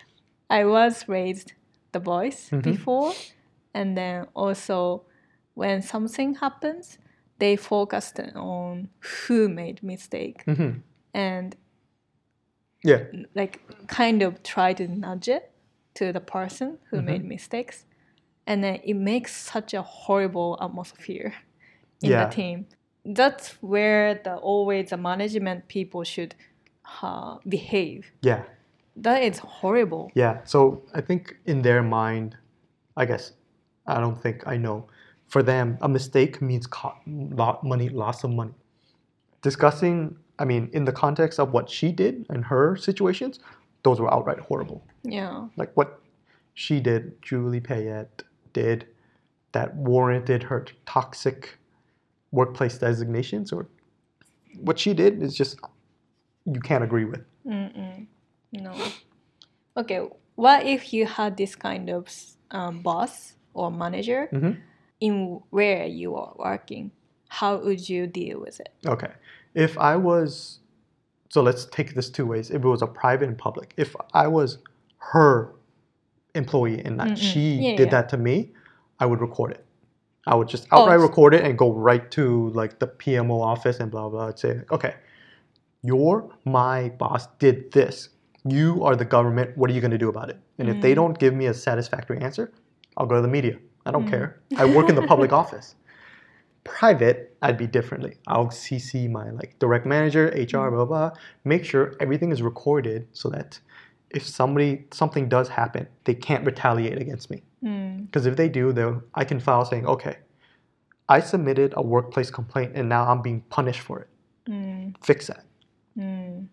[0.48, 1.52] I was raised
[1.92, 2.62] the voice Mhm.
[2.62, 3.12] before
[3.74, 5.02] and then also
[5.54, 6.98] when something happens
[7.38, 8.88] they focused on
[9.26, 10.72] who made mistake hmm
[11.12, 11.56] and
[12.84, 13.04] Yeah.
[13.34, 15.50] like kind of try to nudge it
[15.94, 17.04] to the person who Mhm.
[17.04, 17.86] made mistakes
[18.46, 21.32] and then it makes such a horrible atmosphere
[22.02, 22.24] in Yeah.
[22.24, 22.66] the team
[23.04, 26.34] that's where the always the management people should
[27.02, 28.42] uh, behave Yeah.
[28.96, 30.40] that is horrible Yeah.
[30.44, 32.36] So I think in their mind,
[32.96, 33.32] I guess,
[33.86, 34.86] I don't think I know.
[35.28, 38.54] For them, a mistake means co- lot money, loss of money.
[39.42, 43.40] Discussing, I mean, in the context of what she did and her situations,
[43.82, 44.82] those were outright horrible.
[45.02, 46.00] yeah Like what
[46.54, 48.86] she did, Julie Payette did,
[49.52, 51.58] that warranted her toxic
[52.34, 53.66] workplace designations, or
[54.66, 55.58] what she did is just
[56.44, 57.22] you can't agree with.
[57.46, 58.06] Mm-mm.
[58.52, 58.72] No.
[59.76, 60.00] Okay.
[60.36, 62.08] What if you had this kind of
[62.50, 64.56] um, boss or manager Mhm.
[65.00, 66.90] in where you are working?
[67.28, 68.70] How would you deal with it?
[68.86, 69.12] Okay.
[69.54, 70.60] If I was,
[71.30, 72.50] so let's take this two ways.
[72.50, 74.58] If it was a private and public, if I was
[75.14, 75.54] her
[76.34, 77.16] employee and Mm-mm.
[77.16, 77.90] she Yeah, did yeah.
[78.02, 78.52] that to me,
[78.98, 79.64] I would record it.
[80.26, 81.02] I would just outright Oh.
[81.02, 84.28] record it and go right to like the PMO office and blah blah.
[84.28, 84.94] I'd say, okay,
[85.82, 88.08] your my boss did this.
[88.46, 89.56] You are the government.
[89.56, 90.38] What are you going to do about it?
[90.58, 90.80] And if Mm.
[90.82, 92.52] they don't give me a satisfactory answer,
[92.96, 93.58] I'll go to the media.
[93.86, 94.40] I don't care.
[94.56, 95.74] I work in the public office
[96.64, 98.16] private, I'd be differently.
[98.26, 101.10] I'll CC my like direct manager, HR, blah, blah blah.
[101.44, 103.60] Make sure everything is recorded so that
[104.10, 107.42] if somebody something does happen, they can't retaliate against me.
[107.64, 108.06] Mm.
[108.06, 110.18] Because if they do, they'll I can file saying, okay,
[111.08, 114.08] I submitted a workplace complaint and now I'm being punished for it.
[114.48, 114.94] Mm.
[115.02, 115.44] Fix that.
[115.98, 116.46] Mm.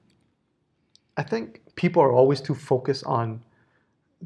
[1.18, 3.42] I think people are always too focused on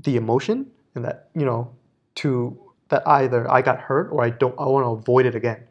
[0.03, 1.71] the emotion and that, you know,
[2.15, 2.57] to
[2.89, 5.63] that either I got hurt or I don't I want to avoid it again.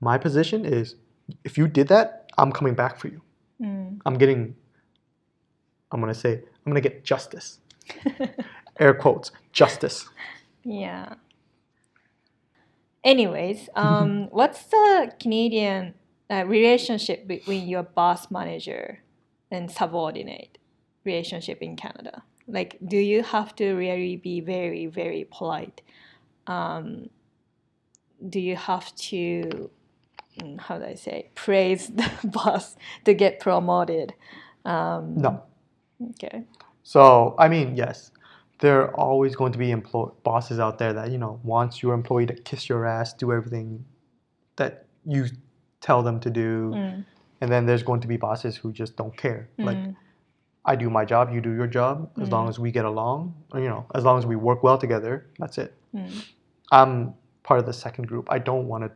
[0.00, 0.96] My position is
[1.44, 3.22] if you did that, I'm coming back for you.
[3.60, 4.00] Mm.
[4.04, 4.54] I'm getting
[5.92, 7.58] I'm gonna say I'm gonna get justice.
[8.80, 10.08] Air quotes, justice.
[10.70, 11.16] Yeah.
[13.04, 15.94] Anyways, um, what's the Canadian
[16.30, 19.00] uh, relationship between your boss manager
[19.50, 20.58] and subordinate
[21.04, 22.24] relationship in Canada?
[22.48, 25.82] Like, do you have to really be very, very polite?
[26.46, 27.10] Um,
[28.28, 29.70] do you have to,
[30.40, 34.14] mm, how do I say, praise the boss to get promoted?
[34.64, 35.42] Um, No.
[36.10, 36.44] Okay.
[36.84, 38.12] So I mean, yes,
[38.60, 41.94] there are always going to be employ- bosses out there that you know wants your
[41.94, 43.84] employee to kiss your ass, do everything
[44.56, 45.26] that you
[45.80, 47.04] tell them to do, Mm,
[47.40, 49.48] and then there's going to be bosses who just don't care.
[49.58, 49.94] Like mm,
[50.64, 52.10] I do my job, you do your job.
[52.20, 54.76] As long as we get along, or, you know, as long as we work well
[54.78, 55.72] together, that's it.
[55.94, 56.10] mm,
[56.70, 58.28] I'm part of the second group.
[58.30, 58.90] I don't want to.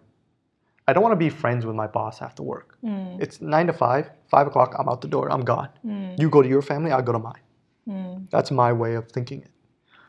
[0.87, 2.77] I don't want to be friends with my boss after work.
[2.85, 4.11] mm, It's nine to five.
[4.29, 5.33] Five o'clock, I'm out the door.
[5.33, 5.71] I'm gone.
[5.87, 6.91] mm, You go to your family.
[6.93, 7.45] I go to mine.
[7.89, 9.51] mm, That's my way of thinking it.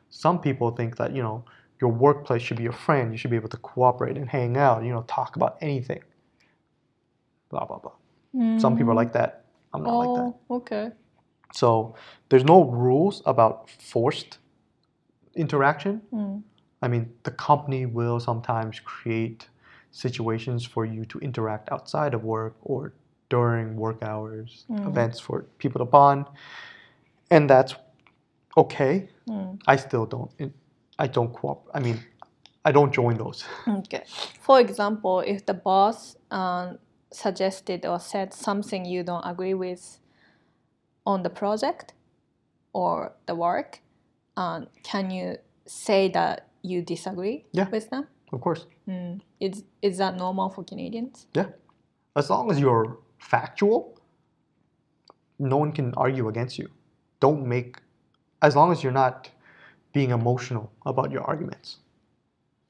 [0.09, 1.43] Some people think that, you know,
[1.81, 3.11] your workplace should be your friend.
[3.11, 6.01] You should be able to cooperate and hang out, you know, talk about anything.
[7.49, 7.91] Blah, blah, blah.
[8.59, 9.45] Some people are like that.
[9.73, 10.33] I'm not like that.
[10.49, 10.91] Oh, okay.
[11.53, 11.95] So
[12.29, 14.39] there's no rules about forced
[15.35, 16.01] interaction.
[16.13, 16.43] Mm,
[16.81, 19.47] I mean, the company will sometimes create
[19.91, 22.93] situations for you to interact outside of work or
[23.29, 24.87] during work hours, Mm.
[24.87, 26.25] events for people to bond.
[27.31, 27.75] And that's
[28.57, 29.09] okay.
[29.29, 29.59] mm.
[29.67, 30.31] I still don't.
[30.99, 31.71] I don't cooperate.
[31.73, 31.99] I mean,
[32.63, 33.43] I don't join those.
[33.67, 34.03] Okay.
[34.41, 36.77] For example, if the boss um,
[37.11, 39.99] suggested or said something you don't agree with
[41.05, 41.93] on the project
[42.73, 43.81] or the work,
[44.37, 47.69] um, can you say that you disagree Yeah.
[47.69, 48.07] with them?
[48.33, 48.65] Of course.
[48.87, 49.21] Mm.
[49.39, 51.27] Is is that normal for Canadians?
[51.35, 51.47] Yeah.
[52.15, 53.99] As long as you're factual,
[55.39, 56.69] no one can argue against you.
[57.19, 57.77] Don't make,
[58.45, 59.29] as long as you're not
[59.93, 61.77] being emotional about your arguments.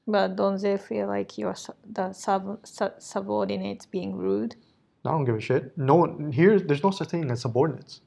[0.06, 1.56] But don't they feel like you're
[1.98, 4.54] the sub, su- subordinates being rude?
[5.04, 5.76] I don't give a shit.
[5.76, 6.58] No one here.
[6.58, 8.00] There's no such thing as subordinates.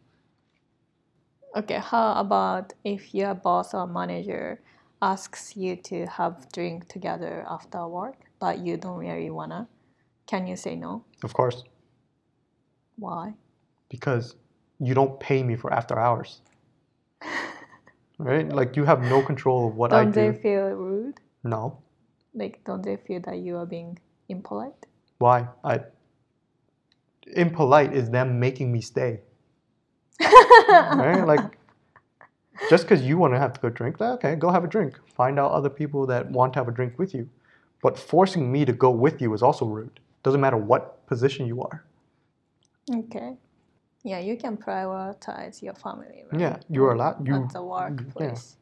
[1.56, 4.62] Okay, how about if your boss or manager
[5.02, 9.68] asks you to have drink together after work, but you don't really wanna?
[10.28, 11.04] Can you say no?
[11.24, 11.64] Of course,
[12.98, 13.34] Why?
[13.90, 14.36] because
[14.80, 16.42] you don't pay me for after hours.
[18.20, 18.48] right?
[18.48, 20.12] Like you have no control of what I do.
[20.12, 21.20] Don't they feel rude?
[21.44, 21.80] No.
[22.36, 24.86] Like, don't they feel that you are being impolite?
[25.18, 25.48] Why?
[25.64, 25.82] I
[27.36, 29.22] impolite is them making me stay.
[30.22, 31.24] right?
[31.26, 31.58] Like
[32.70, 35.00] just because you want to have to go drink, okay, go have a drink.
[35.16, 37.30] Find out other people that want to have a drink with you.
[37.82, 40.00] But forcing me to go with you is also rude.
[40.24, 41.86] Doesn't matter what position you are.
[42.94, 43.38] Okay.
[44.04, 46.40] Yeah, you can prioritize your family, right?
[46.40, 47.28] Yeah, you're allowed.
[47.28, 48.58] You At the workplace.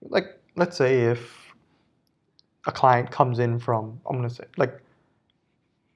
[0.00, 1.54] like let's say if
[2.66, 4.82] a client comes in from I'm gonna say like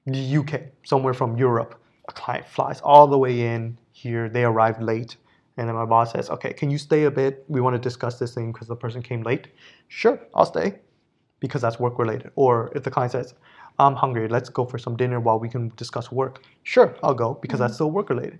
[0.05, 4.81] the UK, somewhere from Europe, a client flies all the way in here, they arrive
[4.81, 5.17] late,
[5.57, 7.43] and then my boss says, Okay, can you stay a bit?
[7.47, 9.47] We want to discuss this thing because the person came late.
[9.87, 10.79] Sure, I'll stay.
[11.39, 12.31] Because that's work related.
[12.35, 13.33] Or if the client says,
[13.79, 16.43] I'm hungry, let's go for some dinner while we can discuss work.
[16.63, 17.75] Sure, I'll go because that's mm-hmm.
[17.75, 18.39] still work related.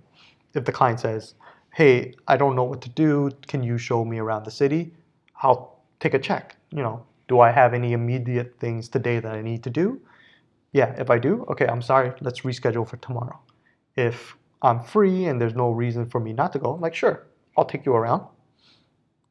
[0.54, 1.34] If the client says,
[1.74, 4.94] Hey, I don't know what to do, can you show me around the city?
[5.42, 6.56] I'll take a check.
[6.70, 10.00] You know, do I have any immediate things today that I need to do?
[10.72, 13.38] Yeah, if I do, okay, I'm sorry, let's reschedule for tomorrow.
[13.96, 17.26] If I'm free and there's no reason for me not to go, I'm like, sure,
[17.56, 18.26] I'll take you around.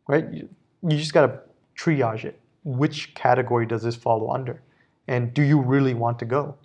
[0.08, 0.26] Right?
[0.32, 0.50] You,
[0.88, 1.42] you just gotta
[1.78, 2.40] triage it.
[2.64, 4.62] Which category does this fall under?
[5.08, 6.56] And do you really want to go?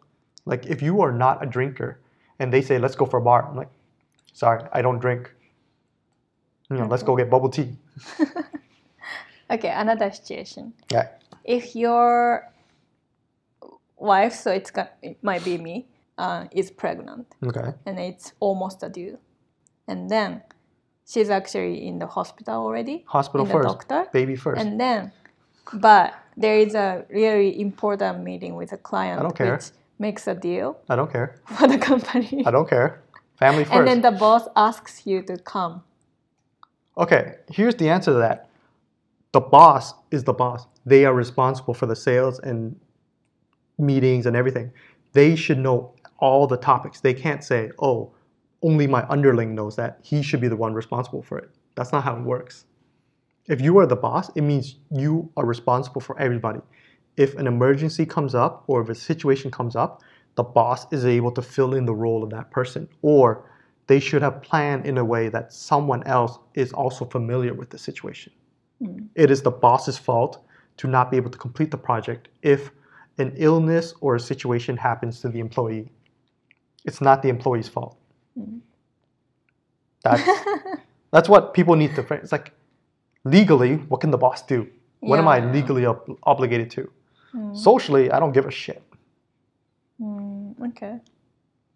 [0.44, 2.00] Like, if you are not a drinker
[2.38, 3.70] and they say, let's go for a bar, I'm like,
[4.32, 5.32] sorry, I don't drink.
[6.70, 7.76] You know, let's go get bubble tea.
[9.50, 10.72] Okay, another situation.
[10.90, 11.08] Yeah.
[11.44, 12.50] If your
[13.98, 17.72] wife, so it's got, it might be me, uh, is pregnant Okay.
[17.84, 19.18] and it's almost a due,
[19.86, 20.42] and then
[21.06, 23.68] she's actually in the hospital already, Hospital first.
[23.68, 24.60] doctor, Baby first.
[24.60, 25.12] and then,
[25.74, 29.54] but there is a really important meeting with a client, I don't care.
[29.54, 29.66] which
[29.98, 31.40] makes a deal I don't care.
[31.58, 33.02] for the company, I don't care.
[33.38, 33.76] Family first.
[33.76, 35.82] and then the boss asks you to come.
[36.96, 38.48] Okay, here's the answer to that.
[39.32, 40.66] The boss is the boss.
[40.84, 42.78] They are responsible for the sales and
[43.78, 44.72] meetings and everything.
[45.12, 47.00] They should know all the topics.
[47.00, 48.12] They can't say, oh,
[48.62, 49.98] only my underling knows that.
[50.02, 51.50] He should be the one responsible for it.
[51.74, 52.66] That's not how it works.
[53.48, 56.60] If you are the boss, it means you are responsible for everybody.
[57.16, 60.02] If an emergency comes up or if a situation comes up,
[60.36, 62.88] the boss is able to fill in the role of that person.
[63.02, 63.50] Or
[63.86, 67.78] they should have planned in a way that someone else is also familiar with the
[67.78, 68.32] situation.
[68.80, 69.06] Hmm.
[69.14, 70.44] It is the boss's fault
[70.78, 72.70] to not be able to complete the project if
[73.18, 75.90] an illness or a situation happens to the employee.
[76.84, 77.98] It's not the employee's fault.
[78.38, 78.58] Hmm.
[80.04, 80.22] That's,
[81.10, 82.06] that's what people need to.
[82.14, 82.52] It's like
[83.24, 84.66] legally, what can the boss do?
[85.00, 86.90] What am I legally ob- obligated to?
[87.54, 88.82] Socially, I don't give a shit.
[90.00, 90.98] Mm, okay.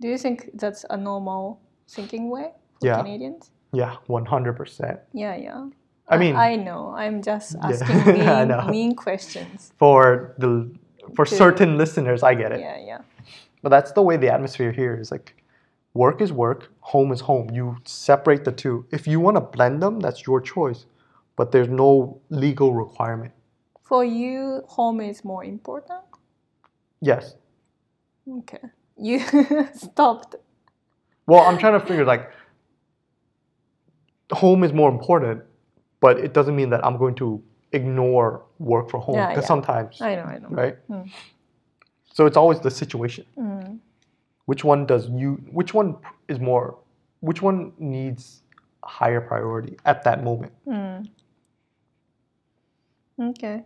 [0.01, 2.97] Do you think that's a normal thinking way for Yeah.
[2.99, 3.51] Canadians?
[3.73, 5.01] Yeah, 100%.
[5.13, 5.69] Yeah, yeah.
[6.09, 6.95] I mean, I know.
[6.97, 7.97] I'm just asking
[8.29, 9.73] I mean, mean questions.
[9.79, 10.71] for the
[11.15, 12.61] for To- certain listeners, I get it.
[12.61, 13.01] Yeah, yeah.
[13.63, 15.35] But that's the way the atmosphere here is like
[15.95, 17.51] work is work, home is home.
[17.51, 18.85] You separate the two.
[18.93, 20.87] If you want to blend them, that's your choice.
[21.37, 23.33] But there's no legal requirement.
[23.83, 26.01] For you, home is more important.
[27.01, 27.37] Yes.
[28.29, 28.59] Okay.
[28.97, 29.21] You
[29.75, 30.35] stopped.
[31.27, 32.31] Well, I'm trying to figure like
[34.33, 35.43] home is more important,
[36.01, 39.49] but it doesn't mean that I'm going to ignore work for home Yeah, because yeah.
[39.49, 40.49] sometimes, I know, I know.
[40.49, 40.77] right?
[40.89, 41.11] Mm.
[42.13, 43.27] So it's always the situation.
[43.39, 43.79] Mm.
[44.47, 45.97] Which one does you which one
[46.29, 46.79] is more
[47.21, 48.43] which one needs
[48.85, 50.53] higher priority at that moment?
[50.67, 51.09] Mm.
[53.20, 53.64] Okay.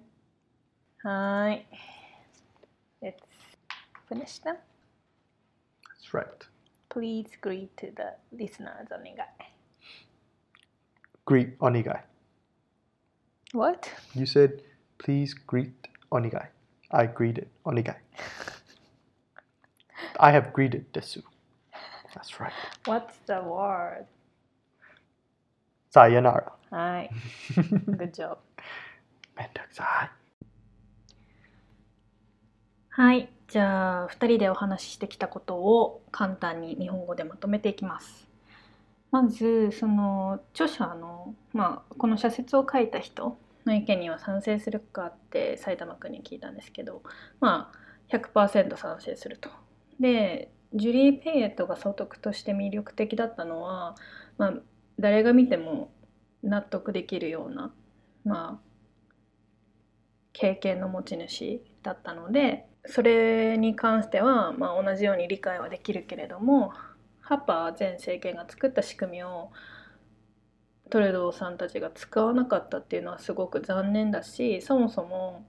[1.04, 1.65] Hi.
[3.01, 3.23] Let's
[4.10, 4.58] finish them.
[5.88, 6.47] That's right.
[6.89, 9.56] Please greet to the listeners お願い。
[11.25, 12.01] Greet Onigai.
[13.54, 13.89] What?
[14.13, 14.62] You said,
[14.97, 15.73] please greet
[16.12, 16.47] Onigai.
[16.91, 17.95] I greeted Onigai.
[20.19, 21.23] I have greeted Desu.
[22.13, 22.53] That's right.
[22.86, 24.05] What's the word?
[25.91, 26.51] Sayonara.
[26.70, 27.09] はい。
[27.97, 28.38] Good job.
[29.41, 30.11] めんどくさい。
[32.91, 33.32] はい。
[33.49, 38.28] じゃあ、2人でお話ししてきたことを簡単に日本語でまとめていきます。
[39.11, 47.03] まず、その著者の、まあ、この社説を書いた人の意見には賛成するかって埼玉君に聞いたんですけど、
[47.41, 49.49] まあ、100%賛成すると。
[49.99, 53.97] で、ジュリー・ペイエットが総督として魅力的だったのは、
[54.36, 54.55] まあ、
[54.99, 55.91] 誰が見ても
[56.43, 57.72] 納得できるような、
[58.24, 58.70] まあ、
[60.33, 66.72] 経験の持ち主だったのでそれに関しては、まあ、同じように理解はできるけれども
[67.20, 69.51] ハッパー前政権が作った仕組みを
[70.89, 75.47] トレドーさんたちが使わなかったっていうのはすごく残念だしそもそも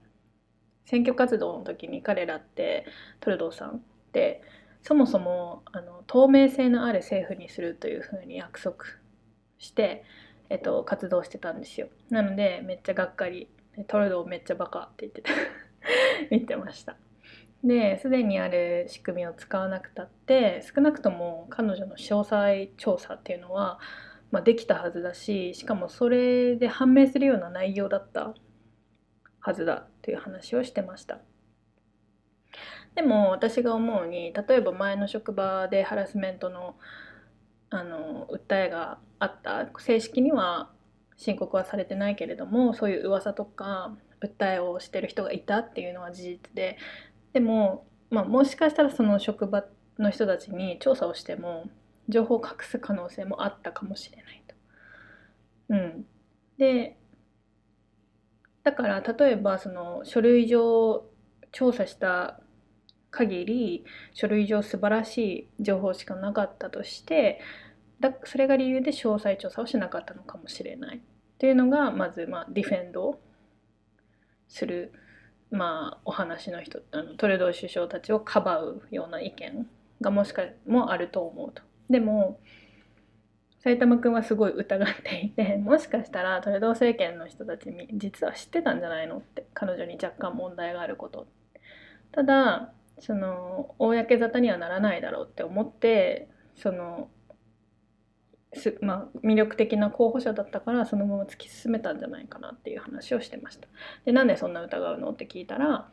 [0.84, 2.86] 選挙活動の時に彼らって
[3.20, 3.80] トレドーさんっ
[4.12, 4.42] て
[4.82, 8.84] そもそもあの透明性のある政府にするというふうに約束
[9.58, 10.04] して、
[10.50, 11.88] えっと、活動してたんですよ。
[12.10, 13.48] なのでめっちゃがっかり
[13.88, 15.30] トレドーめっちゃバカって言ってた
[16.30, 16.96] 言ってました
[17.64, 23.78] ですでにある仕組みを使わなくたって少なくとも彼女の詳細調査っていうのは、
[24.30, 28.34] まあ、できたはずだししかもそれで判明するような内容だった
[29.40, 31.18] はずだという話をしてました。
[32.94, 36.76] でも私が思うに例えば前の職場でハラスメントの
[37.70, 40.70] あの訴えがあった正式には
[41.22, 46.78] 申告はされてないけれどもそういう噂とか訴えをしてる人がいたっていうのは事実で
[47.32, 49.64] でも、まあ、もしかしたらその職場
[49.98, 51.70] の人たちに調査をしても
[52.08, 54.54] 情報を隠す可能性もあったかもしれないと。
[55.70, 56.04] うん、
[56.58, 56.96] で
[58.64, 61.04] だから例えばその書類上
[61.52, 62.40] 調査した
[63.10, 67.40] 限り書類上素晴らしい情報しかなかったとして
[68.00, 71.00] だそれが理由で詳細調査をしなかったのかもしれない
[71.42, 73.18] っていうのがまずまあディフェンド
[74.46, 74.92] する
[75.50, 79.66] まあお話の人あのトレドー首相たちをかばうような意見
[80.00, 81.64] がもしかもあると思うと。
[81.90, 82.38] でも
[83.58, 91.26] 埼玉くんはすごい疑っていて もしかしたらトレドー政権の人たちに実は知ってたんじゃないのって彼女に若干問題があること
[92.12, 97.10] ただその公沙汰にはならないだろうって思ってその
[98.54, 103.68] す、まあ、魅力的な候補者だったからそのまま突き進めたんじゃないかなっていう話をしてました。
[104.04, 105.90] でなんでそんな疑うのって聞いたら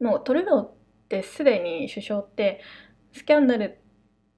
[0.00, 0.72] もうトレドーっ
[1.08, 2.60] てすでに首相って
[3.12, 3.78] スキャンダル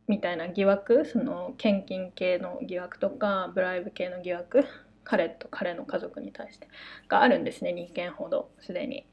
[0.07, 4.65] みたいな疑惑その献金系の疑惑とかブライブ系の疑惑
[5.05, 6.69] 彼と彼の家族に対して
[7.09, 9.07] があるんですね2件ほどすでに。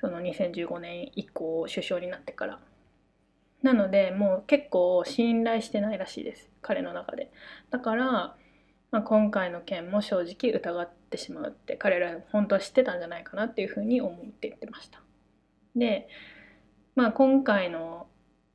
[0.00, 2.60] その2015年以降首相になってから。
[3.64, 6.50] なのでもう結構信頼してないらしいです。
[6.60, 7.32] 彼の中で。
[7.70, 8.36] だから、
[8.90, 15.00] まあ、今回の件も正直疑ってしまうって彼ら本当は知ってたんじゃないかなっていうふうに思って言ってました。
[15.74, 16.08] で
[16.94, 18.06] まあ今回の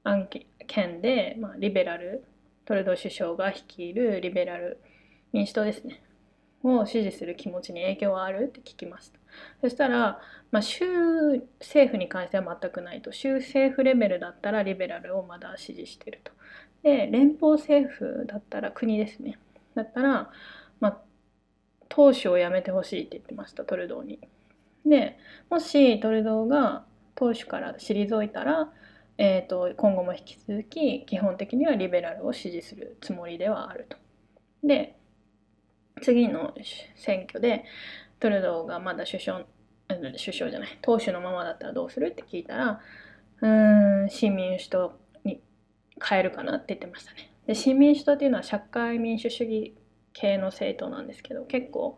[0.04, 0.30] 案
[0.68, 2.24] 件で、まあ、リベラル
[2.66, 4.80] トレドー首相が率いるリベラル
[5.34, 6.04] 民主党ですね。
[6.64, 9.19] を支持する気持ちに影響はあるって聞きました。
[9.62, 10.20] そしたら、
[10.52, 10.86] まあ、州
[11.60, 13.12] 政府に関しては全くないと。
[13.12, 16.32] 州政府レベルだったらリベラルをまだ支持してると。
[16.84, 19.38] で連邦政府だったら国ですね。
[19.76, 20.32] だったら、
[20.80, 20.98] まあ、
[21.90, 24.20] 党首を辞めてほしいって言ってましたトルドーに。
[24.86, 25.18] で
[25.50, 28.72] もしトルドーが党首から退いたら
[29.22, 33.98] えーと、今後も引き続き基本的にはリベラルを支持するつもりではあると。
[34.64, 34.96] で
[36.02, 36.54] 次の
[36.96, 37.66] 選挙で
[38.20, 39.46] トルドーがまだ首相
[39.88, 42.82] 首相じゃない党首のままだったらどうするって聞いたら
[43.42, 45.42] うーん新民主党に
[46.02, 47.32] 変えるかなって言ってましたね。
[47.48, 49.76] で新民主党っていうのは社会民主主義
[50.14, 51.98] 系の政党なんですけど結構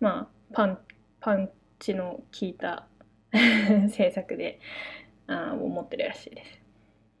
[0.00, 0.78] まあパン
[1.20, 2.86] パンチの効いた
[3.32, 4.60] 政策で
[5.26, 6.66] あを持ってるらしいです。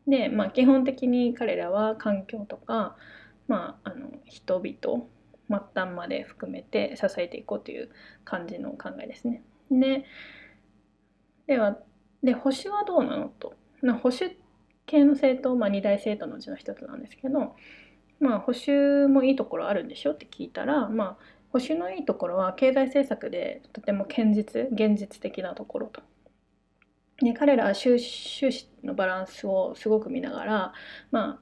[0.06, 2.96] で、まあ、基本的に彼らは環境とか、
[3.48, 5.06] まあ、あの人々
[5.48, 7.90] 末端まで含めて支えていこうという
[8.24, 9.42] 感じの考えですね。
[9.70, 10.04] で
[11.46, 11.78] では
[12.22, 13.54] で保守はどうなのと
[14.02, 14.38] 保守
[14.86, 17.56] 系の政党、まあ、二大政党のうちの一つなんですけど、
[18.20, 21.16] まあ、保守もいいところあるんでしょって聞いたら、まあ、
[21.50, 26.02] 保守のいいところは経済政策でとても堅実現実的なところと。
[27.18, 30.72] で彼らは収収支のバランスをすごく見ながら
[31.10, 31.40] ま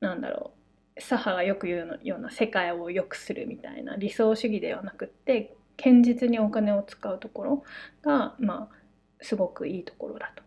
[0.00, 0.55] あなんだろう
[0.98, 7.64] 左派がよく言うような世界を良くするみたいな理想主義ではなくって堅実にお金を使うところ
[8.02, 8.76] がまあ
[9.20, 10.42] すごくいいところだと。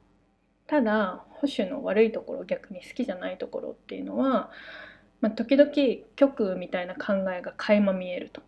[0.67, 4.51] ただ保守の悪いところ逆に好きじゃないところっていうのは、
[5.19, 5.71] まあ、時々
[6.15, 8.41] 極右みたいな考えが垣間見えると。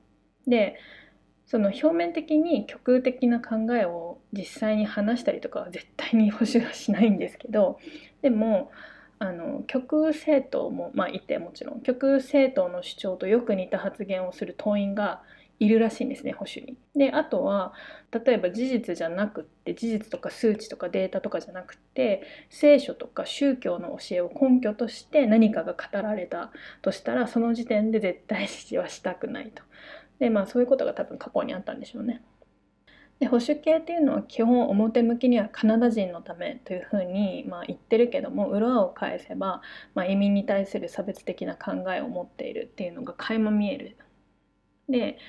[0.47, 0.77] で
[1.47, 7.77] その表面的に極右的な考えを実際に話したりとかは絶対に保守はしないんですけど
[8.21, 8.71] でも
[9.23, 15.21] あの極右政党も、まあ、いてもちろん極右政党の主張とよく似た発言をする党員が
[15.59, 16.75] いるらしいんですね保守に。
[16.95, 17.71] であとは
[18.11, 26.51] 例えば事実じゃなくって事実とか数値とかデータとかじゃなくって聖書とか宗教の教えを根拠として何かが語られた
[26.81, 29.61] としたらその時点で絶対支持はしたくないと。
[30.17, 32.23] でまあそういうことが多分過去にあったんでしょうね。
[33.21, 39.61] で保守系っていうのは基本表向きにはカナダ人のためというふうに、まあ、言ってるけども裏を返せば、
[39.93, 43.95] まあ、移民に対する差別的な考えを持っているっていうのが垣間見える。
[44.89, 45.19] で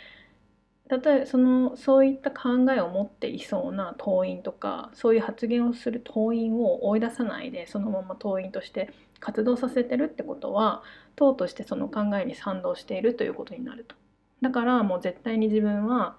[0.88, 8.90] 例えばそのそういった考えを持っていそうな党員とかそういう発言をする党員を追い出さないでそのまま党員として
[9.20, 10.82] 活動させてるってことは
[11.14, 13.94] 党としてその考えに賛同しているということになると。
[14.40, 16.16] だからもう絶対に自分は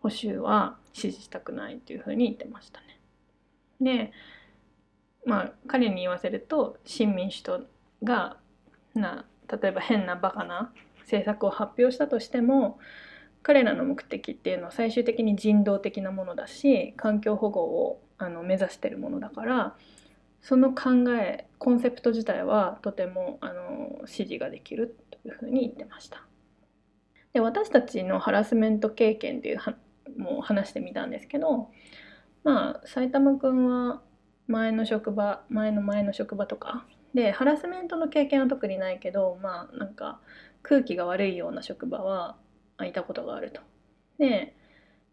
[0.00, 3.00] 保守は支持したくないっていうふうに言ってましたね。
[3.80, 4.12] で
[5.24, 7.60] まあ彼に言わせると新民主党
[8.02, 8.36] が
[8.94, 12.78] な例えば変なバカな政策を発表したとしても
[13.42, 19.76] 彼らの目的っていうのは最終的に人道的なものだし環境保護をあの目指してるものだから
[20.42, 26.22] その考えコンセプト自体はとてもあの支持ができるというふうに言ってました。
[27.32, 29.58] で私たちのハラスメント経験っていう
[30.16, 31.70] も話してみたんですけど
[32.44, 34.02] まあ埼玉くんは
[34.46, 40.20] 前の職場前の前の職場とかでハラスメントの経験は特にないけどまあなんか
[40.62, 42.36] 空気が悪いような職場は
[42.84, 43.60] いたことがあると。
[44.18, 44.54] で、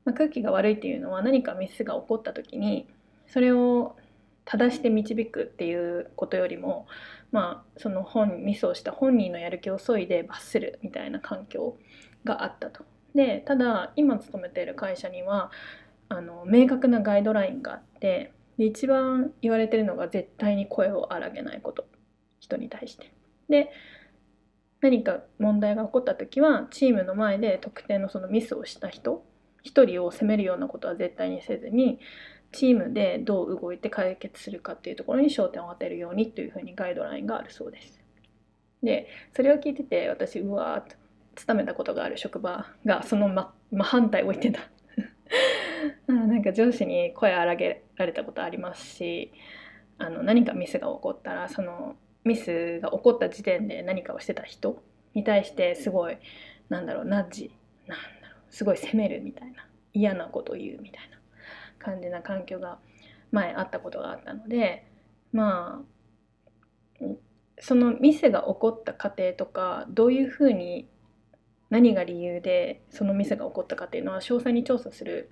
[0.03, 2.87] まあ、空気が悪いっていうのは何かミスが起こった時に
[3.27, 3.95] それを
[4.45, 6.87] 正して導くっていうことよりも
[7.31, 11.77] まあその本ミスをした本人のやる気を削いで罰するみたいな環境
[12.23, 12.83] があったと。
[13.15, 15.51] でただ今勤めている会社には
[16.09, 21.87] あの明確なガイドラインがあってで一番言われてるのが絶対に声を荒げないこと
[22.39, 23.11] 人に対して。
[23.49, 23.71] で
[24.81, 29.25] 何か問題が起こった時はチームの前で特定のそのミスをした人
[29.63, 31.99] 1人を責めるようなことは絶対にせずに
[32.51, 37.99] チームでどう動いて解決するかっていうところに焦点を当てるようにというふうにガイドラインがあるそうです。
[38.83, 40.95] でそれを聞いてて私うわーっと
[41.35, 44.61] 勤めたことがある職場がその真、真反対を言ってた。
[46.07, 49.33] なんか上司に声荒げられたことありますし
[49.97, 54.81] あの何かミスが起こったらそのミスが起こった時点で何かをしてた人
[55.13, 56.17] に対してすごい
[56.69, 57.51] なんだろうナッジ
[57.87, 61.17] なんだろうすごい責めるみたいな嫌なことを言うみたいな
[61.79, 62.79] 感じな環境が
[63.31, 64.87] 前あったことがあったので
[65.31, 65.83] ま
[67.01, 67.05] あ
[67.59, 70.87] そのミスが起こった過程とかどういうふうに
[71.75, 75.29] 何が理由でそのミスが起こったかっていうのは詳細に調査する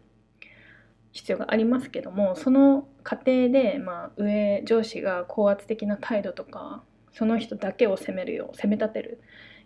[1.13, 6.83] 必要がありますけどもその過程で、まあ、上上司が高圧的な態度とか
[7.13, 9.21] その人だけを責めるよう責め立てる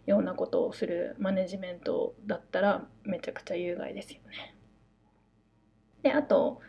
[0.06, 4.56] ようなことをするマネジメントだったらめちゃくちゃ有害ですよね。
[6.04, 6.62] であと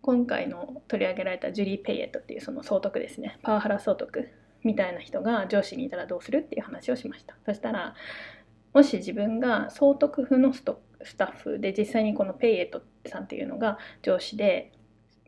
[0.00, 4.28] 今回の取り上げられたジュリー・ペイエットっていうその総督ですねパワハラ総督
[4.62, 7.94] みたいな人が上司にいたらどうするっていう話をしましたそしたら
[8.76, 14.70] もし自分が総督府のストスタッフで実際にこのペイエットさんっていうのが上司で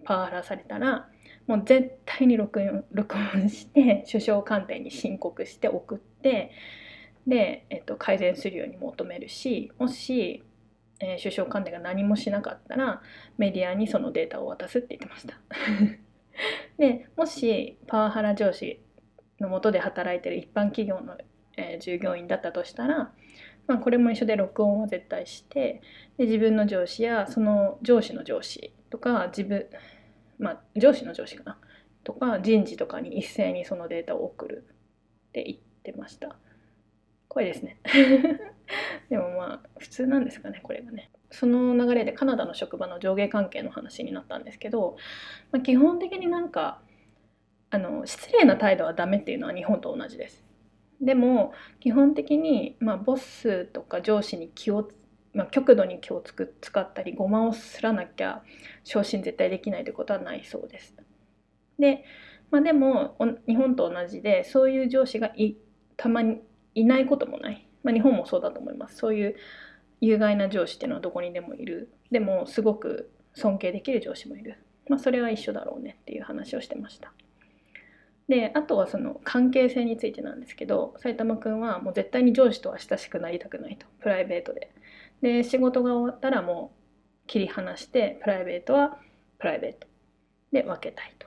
[0.05, 1.09] パワハラされたら
[1.47, 6.51] もう絶対に録音 録音して首相官邸に申告して送って
[7.27, 10.45] で、えっと、改善するように求めるしもし、
[11.01, 13.01] えー、首相官邸が何もしなかったら
[13.39, 15.39] メディアにそのデータを渡すって言ってました。
[16.77, 18.79] でもしパワハラ上司
[19.41, 21.17] のもとで働いてる一般企業の
[21.59, 23.13] えー、従業員だったとしたら、
[23.69, 25.83] まあ、これも一緒で録音を絶対して
[26.17, 29.67] で自分の上司やその上司の上司とか自分、
[30.39, 31.59] まあ、上司の上司かな
[32.03, 34.67] とか人事とかに一斉にそのデータを送る
[35.29, 36.37] って言ってました。
[37.29, 37.79] 怖いですね。
[39.11, 41.11] でもまあ普通なんですかねこれがね。
[41.31, 44.97] その流れでカナダの職場の上下関係の話になったんですけど、
[45.53, 46.81] まあ、基本的になんか
[47.69, 50.48] あの失礼な態度はダメっていうのは日本と同じです。
[51.01, 54.89] でも基本的に、まあ、ボスとか上司に気を、
[55.33, 58.43] まあ、極度に気をつく使ったりごまをすらなきゃ
[58.85, 60.95] 昇進絶対できないということはないそうです。
[61.79, 62.05] で,、
[62.51, 65.31] まあ、でも日本と同じでそういう上司が
[65.97, 66.41] たまに
[66.75, 69.37] いないこともない、まあ、日本もそうだと思いますそういう
[70.01, 77.13] 有害な上司っていうのはどこにでもいるでもすごく尊敬できる上司もいる、まあ、それは一緒だろうねっていう話をしてました。
[78.29, 84.71] であとはその関係性についてなんですけど埼玉くんはもう絶対に上司とは親しくなりたくないとプライベートで。
[85.23, 86.73] で仕事が終わったらも
[87.25, 88.99] う切り離してプライベートは
[89.39, 89.89] プライベート
[90.53, 91.27] で分けたいと。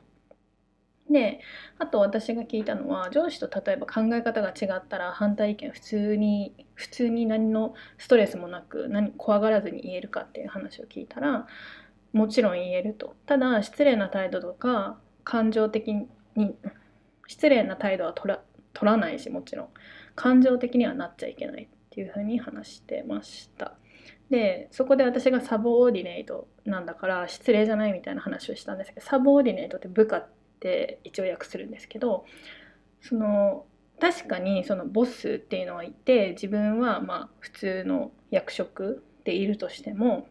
[1.09, 1.41] で
[1.77, 11.47] あと私が聞いたのは上司と例えば考え方が違ったら反対意見普通に普通に何のストレスもなく何怖がらずに言えるかっていう話を聞いたら
[12.13, 16.07] もちろん言えるとただ失礼な態度とか感情的に
[17.31, 18.41] 失礼な態度は取ら
[18.73, 19.67] 取らないしもちろん。
[20.15, 23.73] 感情的にはなっちゃいけないっていうふうに話してました。
[24.29, 30.27] でそこで私がサボーディネートなんだから失礼じゃないみたいな話をしたんですけどサボーディネートって部下っ
[30.59, 32.25] て一応訳するんですけど
[33.01, 33.65] その
[33.99, 40.27] 確かにそのボスっていうのはいて自分はまあ普通の役職でいるとしても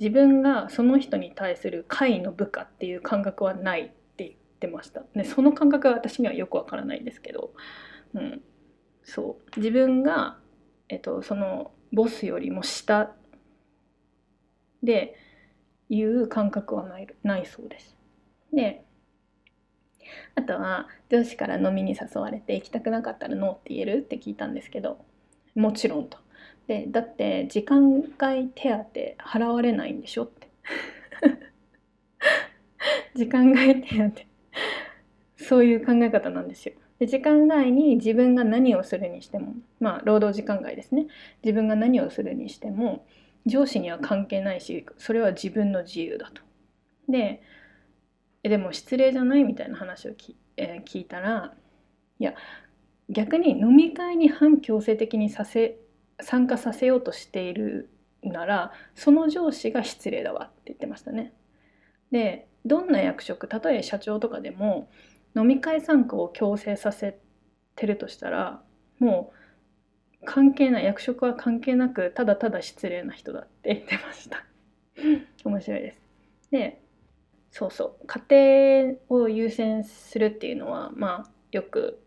[0.00, 3.92] 自分がその人に対する会の部下っていう感覚はない。
[4.66, 5.02] ってました。
[5.16, 7.52] でその感覚は私にはよくわからないんですけど、
[8.14, 8.40] うん、
[9.02, 9.60] そう。
[9.60, 10.38] 自分が、
[10.88, 13.12] えっと、そのボスよりも下
[14.82, 15.16] で
[15.88, 17.96] いう感覚はないないそうです。
[18.52, 18.84] で
[20.34, 25.04] あとは上司から飲みに誘われて行きたくなかったらノーって言えるって聞いたんですけど。
[25.54, 26.16] もちろんと。
[26.66, 30.48] でだって時間外手当払われないんでしょって。
[33.14, 34.31] 時間外手当
[35.42, 36.74] そういう考え方なんですよ。
[36.98, 41.08] で時間外に自分が何をするにしてもまあ労働時間外ですね
[41.42, 43.04] 自分が何をするにしても
[43.44, 46.42] 上司には関係ないしそれは自分の自由だと。
[47.08, 47.42] で
[48.44, 51.54] えでも失礼じゃないみたいな話をき、えー、聞いたら
[52.18, 52.34] いや
[53.08, 55.78] 逆に飲み会に反強制的にさせ
[56.20, 57.90] 参加させようとしている
[58.22, 61.32] ならその上司が失礼だわって言ってましたね。
[62.10, 64.88] でどんな役職例え社長とかでも
[65.34, 67.18] 飲み会参加を強制させ
[67.76, 68.62] てるとしたら
[68.98, 69.32] も
[70.22, 74.44] う関係ない役職は関係なくただただ失礼な人だって言ってました。
[75.44, 76.00] 面白いです。
[76.50, 76.80] で
[77.50, 78.06] そうそう。
[78.06, 82.02] 家庭を優先するっていうのはまあよく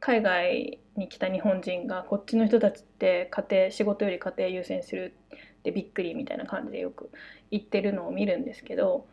[0.00, 5.14] 海外に来た日本人がこっちの人たちって家庭仕事より家庭優先する
[5.58, 7.10] ってびっくりみたいな感じでよく
[7.50, 9.06] 言ってるのを見るんですけど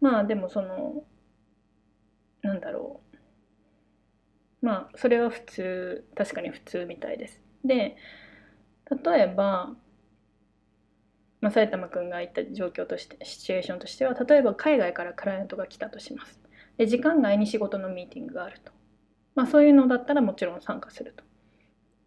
[0.00, 1.04] まあでもその
[2.42, 3.00] なんだろ
[4.62, 7.40] うまあそれは普通確かに普通みたいです。
[7.64, 7.96] で
[9.04, 9.74] 例えば、
[11.40, 16.40] まあ、埼玉くんが言った状況としてシチュエーションとしては例えば海外からクライアントが来たとします。
[16.76, 18.72] で時間外に仕事のミーティングがあると。
[19.34, 21.24] まあそういうのだったらもちろん参加すると。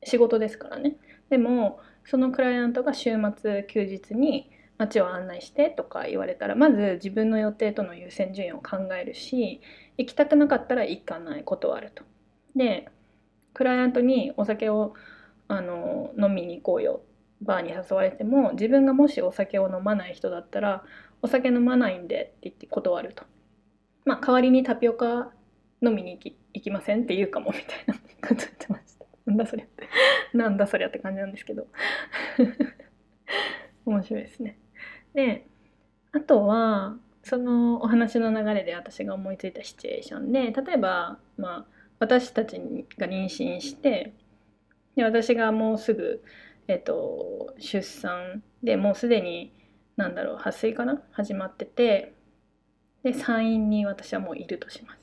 [0.03, 0.97] 仕事ですからね。
[1.29, 9.61] でもそのクライアントが週末休日に街を案内してとか言われたらまず自分の予定との優先順位を考えるし
[9.97, 12.03] 行きたくなかったら行かない断ると。
[12.55, 12.89] で
[13.53, 14.93] クライアントにお酒を
[15.47, 17.01] あの飲みに行こうよ
[17.41, 20.83] バーに誘われても自分がもしお酒を飲まない人だったら
[21.21, 23.23] お酒飲まないんでって言って断ると。
[24.05, 25.31] まあ代わりにタピオカ
[25.81, 29.05] 飲みに行き行きませんって言うかもみたいなこと言ってました。
[29.25, 29.87] なんだそりゃって。
[30.37, 31.67] なんだそりゃって感じなんですけど。
[33.85, 34.59] 面白いですね。
[35.13, 35.47] で、
[36.11, 41.65] あとは、そのお話の流れで私が思いついたシチュエーションで例えば、まあ、
[41.99, 42.59] 私たち
[42.97, 44.13] が妊娠して
[44.95, 46.21] で私がもうすぐ、
[46.67, 49.53] えっと、出産でもうすでに
[49.95, 52.13] 何だろう発生かな始まってて
[53.03, 54.99] で産院に私はもういるとします。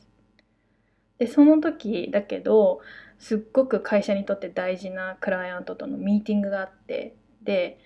[1.18, 2.80] でその時だけど
[3.18, 7.78] すっごく会社にとって大事なクライアントとのミーティングがあってで、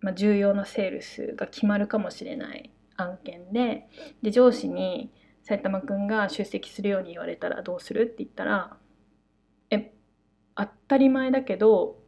[0.00, 3.88] まあ、重要なセールスが決まるかもしれない案件で
[4.22, 8.76] で上司に埼玉くんが出席するように言われたらどうするって言ったら
[9.70, 9.92] え
[10.54, 11.98] 当たり前だけど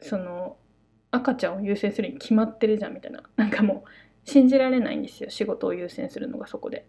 [0.00, 0.56] その
[1.10, 3.90] 赤ちゃんを優先するに決まってるじゃんみたいななんかもう
[4.24, 6.86] 信じられないんですよ仕事を優先するのがそこで。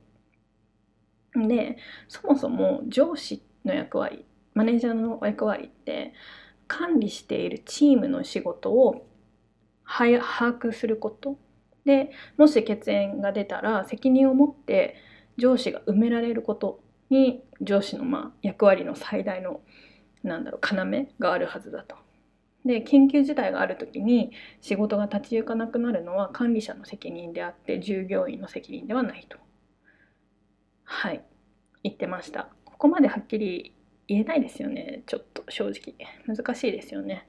[1.35, 1.77] で
[2.07, 4.23] そもそも上司の役割
[4.53, 6.13] マネージャーの役割って
[6.67, 9.07] 管理しているチームの仕事を
[9.85, 11.37] 把握すること
[11.85, 14.95] でもし血縁が出たら責任を持って
[15.37, 16.79] 上司が埋められること
[17.09, 19.61] に上司のまあ役割の最大の
[20.23, 21.95] なんだろう要があるはずだと。
[22.65, 24.31] で緊急事態がある時に
[24.61, 29.37] 仕事が立ち行かなくなるのは管理者の責任であって従業員の責任ではないと。
[30.85, 31.21] はい
[31.83, 32.49] 言ってました。
[32.63, 33.75] ここまではっきり
[34.07, 37.27] 言えないですよねちょっと正直難しいですよね。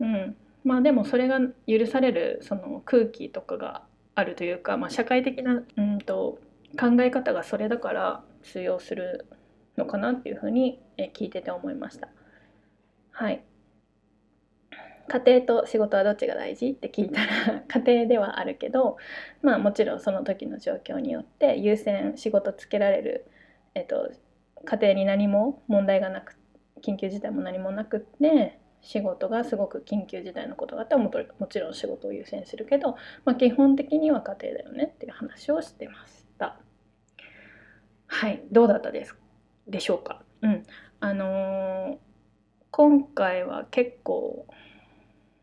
[0.00, 3.82] うんまあでもそれが許されるその空気とかが
[4.14, 6.38] あるというか、まあ、社会的なうんと
[6.78, 9.26] 考え方がそれだから通用する
[9.76, 10.80] のかなっていうふうに
[11.14, 12.08] 聞いてて思いました。
[13.12, 13.42] はい。
[15.08, 18.96] 家庭と仕事はどっちが大事って聞いたら 家庭ではあるけど
[19.42, 23.26] まあもちろんその時の状況によって優先仕事つけられる、
[23.74, 24.12] えっと、
[24.64, 26.36] 家庭に何も問題がなく
[26.80, 31.10] 緊急事態も何もなくって仕事がすごく緊急事態のことがあったらも
[31.48, 36.56] ちろん仕事を優先するけど、まあ、基本的には家庭だよねっていう話をしてました。
[38.06, 39.14] はいどうだったです
[39.68, 40.22] でしょうか？
[40.42, 40.64] うん
[41.00, 41.96] あのー、
[42.70, 44.46] 今回は結構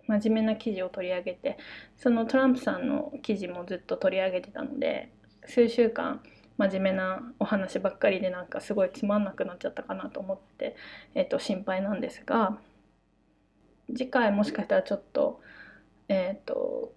[0.07, 1.57] 真面目な記事を取り上げて
[1.97, 5.11] そのトランプさんの記事もずっと取り上げてたので
[5.45, 6.21] 数週間
[6.57, 10.75] 真面目なお話ばっかりでなんかすごいつまんなくなっちゃったかなと思って、
[11.13, 12.57] えー、と心配なんですが
[13.95, 15.41] 次回もしかしたらちょっと
[16.09, 16.93] えっ、ー、と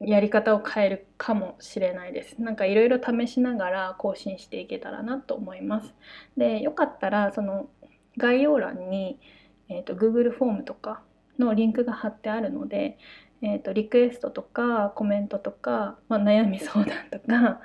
[0.00, 2.40] やり方を変えるかもしれないです。
[2.40, 5.94] なんかいろいろ試しながら更新していけたらなと思います。
[6.38, 7.68] で、よかったらその
[8.16, 9.20] 概要欄に、
[9.68, 11.02] えーと、Google フォームとか
[11.38, 12.98] のリンクが貼ってあるので、
[13.42, 17.60] えーと、リクエストとかコメントとか、まあ、悩み相談とか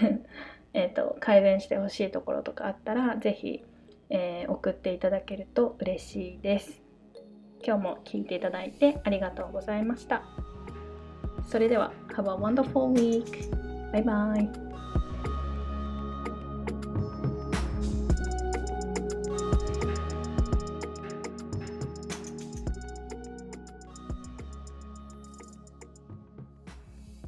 [0.72, 3.64] えと改善してほしいところとかあったら是非、
[4.10, 6.85] えー、送っていただけると嬉しいです。
[7.64, 10.22] 今日も聞いていただいてありがとうございました。
[11.48, 13.50] それでは Have a wonderful week!
[13.92, 14.65] バイバイ